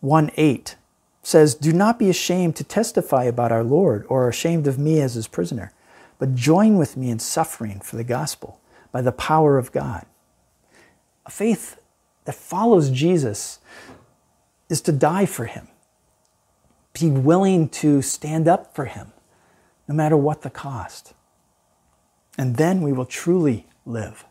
1 0.01 0.31
8 0.37 0.77
says, 1.23 1.55
Do 1.55 1.73
not 1.73 1.99
be 1.99 2.11
ashamed 2.11 2.57
to 2.57 2.65
testify 2.65 3.25
about 3.25 3.53
our 3.53 3.65
Lord 3.65 4.05
or 4.09 4.29
ashamed 4.29 4.67
of 4.67 4.79
me 4.79 5.01
as 5.01 5.15
his 5.15 5.27
prisoner, 5.27 5.73
but 6.19 6.35
join 6.35 6.77
with 6.77 6.97
me 6.97 7.11
in 7.11 7.19
suffering 7.19 7.81
for 7.81 7.97
the 7.97 8.05
gospel 8.05 8.61
by 8.93 9.03
the 9.03 9.13
power 9.13 9.59
of 9.59 9.73
God. 9.73 10.07
A 11.25 11.31
faith 11.31 11.81
that 12.25 12.35
follows 12.35 12.91
Jesus 12.91 13.59
is 14.69 14.81
to 14.83 14.93
die 14.93 15.27
for 15.27 15.47
him, 15.47 15.69
be 16.93 17.11
willing 17.11 17.69
to 17.69 18.03
stand 18.03 18.47
up 18.49 18.75
for 18.75 18.85
him, 18.85 19.13
no 19.89 19.95
matter 19.95 20.17
what 20.17 20.43
the 20.43 20.51
cost. 20.51 21.15
And 22.39 22.57
then 22.57 22.83
we 22.83 22.93
will 22.93 23.07
truly 23.07 23.67
live. 23.85 24.25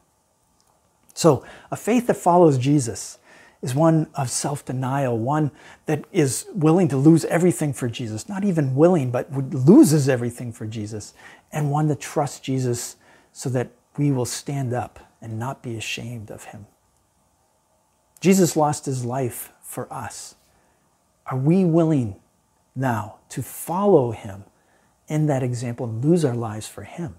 So, 1.13 1.45
a 1.71 1.75
faith 1.75 2.07
that 2.07 2.17
follows 2.17 2.57
Jesus 2.57 3.17
is 3.65 3.73
one 3.73 4.07
of 4.13 4.29
self 4.29 4.63
denial, 4.63 5.17
one 5.17 5.49
that 5.87 6.05
is 6.11 6.45
willing 6.53 6.87
to 6.87 6.97
lose 6.97 7.25
everything 7.25 7.73
for 7.73 7.89
Jesus, 7.89 8.29
not 8.29 8.43
even 8.43 8.75
willing, 8.75 9.09
but 9.09 9.31
loses 9.33 10.07
everything 10.07 10.51
for 10.51 10.67
Jesus, 10.67 11.15
and 11.51 11.71
one 11.71 11.87
that 11.87 11.99
trusts 11.99 12.39
Jesus 12.39 12.95
so 13.33 13.49
that 13.49 13.71
we 13.97 14.11
will 14.11 14.25
stand 14.25 14.71
up 14.71 14.99
and 15.19 15.39
not 15.39 15.63
be 15.63 15.75
ashamed 15.75 16.29
of 16.29 16.45
him. 16.45 16.67
Jesus 18.21 18.55
lost 18.55 18.85
his 18.85 19.03
life 19.03 19.51
for 19.61 19.91
us. 19.91 20.35
Are 21.25 21.37
we 21.37 21.65
willing 21.65 22.17
now 22.75 23.15
to 23.29 23.41
follow 23.41 24.11
him 24.11 24.43
in 25.07 25.25
that 25.25 25.41
example 25.41 25.87
and 25.87 26.05
lose 26.05 26.23
our 26.23 26.35
lives 26.35 26.67
for 26.67 26.83
him 26.83 27.15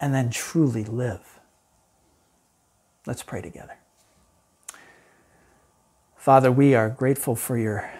and 0.00 0.12
then 0.12 0.30
truly 0.30 0.82
live? 0.84 1.38
Let's 3.06 3.22
pray 3.22 3.40
together. 3.40 3.79
Father, 6.30 6.52
we 6.52 6.76
are 6.76 6.88
grateful 6.88 7.34
for 7.34 7.58
your 7.58 7.90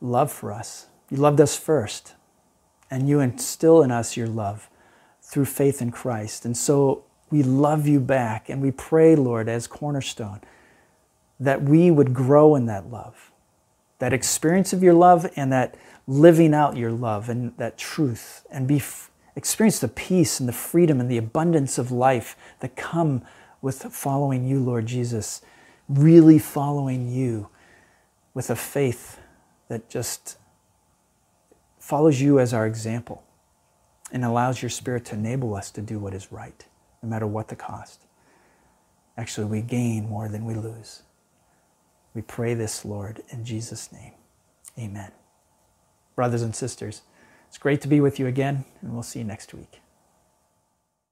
love 0.00 0.30
for 0.30 0.52
us. 0.52 0.86
You 1.10 1.16
loved 1.16 1.40
us 1.40 1.56
first, 1.56 2.14
and 2.92 3.08
you 3.08 3.18
instill 3.18 3.82
in 3.82 3.90
us 3.90 4.16
your 4.16 4.28
love 4.28 4.70
through 5.20 5.46
faith 5.46 5.82
in 5.82 5.90
Christ. 5.90 6.44
And 6.44 6.56
so 6.56 7.02
we 7.28 7.42
love 7.42 7.88
you 7.88 7.98
back, 7.98 8.48
and 8.48 8.62
we 8.62 8.70
pray, 8.70 9.16
Lord, 9.16 9.48
as 9.48 9.66
Cornerstone, 9.66 10.42
that 11.40 11.64
we 11.64 11.90
would 11.90 12.14
grow 12.14 12.54
in 12.54 12.66
that 12.66 12.88
love, 12.88 13.32
that 13.98 14.12
experience 14.12 14.72
of 14.72 14.84
your 14.84 14.94
love, 14.94 15.28
and 15.34 15.52
that 15.52 15.74
living 16.06 16.54
out 16.54 16.76
your 16.76 16.92
love 16.92 17.28
and 17.28 17.52
that 17.56 17.78
truth, 17.78 18.46
and 18.48 18.68
be 18.68 18.80
experience 19.34 19.80
the 19.80 19.88
peace 19.88 20.38
and 20.38 20.48
the 20.48 20.52
freedom 20.52 21.00
and 21.00 21.10
the 21.10 21.18
abundance 21.18 21.78
of 21.78 21.90
life 21.90 22.36
that 22.60 22.76
come 22.76 23.22
with 23.60 23.82
following 23.92 24.46
you, 24.46 24.60
Lord 24.60 24.86
Jesus, 24.86 25.42
really 25.88 26.38
following 26.38 27.08
you 27.08 27.48
with 28.34 28.50
a 28.50 28.56
faith 28.56 29.18
that 29.68 29.88
just 29.88 30.36
follows 31.78 32.20
you 32.20 32.38
as 32.38 32.54
our 32.54 32.66
example 32.66 33.22
and 34.12 34.24
allows 34.24 34.62
your 34.62 34.70
Spirit 34.70 35.04
to 35.06 35.14
enable 35.14 35.54
us 35.54 35.70
to 35.70 35.80
do 35.80 35.98
what 35.98 36.14
is 36.14 36.32
right, 36.32 36.66
no 37.02 37.08
matter 37.08 37.26
what 37.26 37.48
the 37.48 37.56
cost. 37.56 38.06
Actually, 39.16 39.46
we 39.46 39.60
gain 39.60 40.08
more 40.08 40.28
than 40.28 40.44
we 40.44 40.54
lose. 40.54 41.02
We 42.14 42.22
pray 42.22 42.54
this, 42.54 42.84
Lord, 42.84 43.22
in 43.30 43.44
Jesus' 43.44 43.92
name. 43.92 44.12
Amen. 44.78 45.12
Brothers 46.14 46.42
and 46.42 46.54
sisters, 46.54 47.02
it's 47.48 47.58
great 47.58 47.80
to 47.82 47.88
be 47.88 48.00
with 48.00 48.18
you 48.18 48.26
again, 48.26 48.64
and 48.80 48.92
we'll 48.92 49.02
see 49.02 49.18
you 49.18 49.24
next 49.24 49.52
week. 49.52 49.81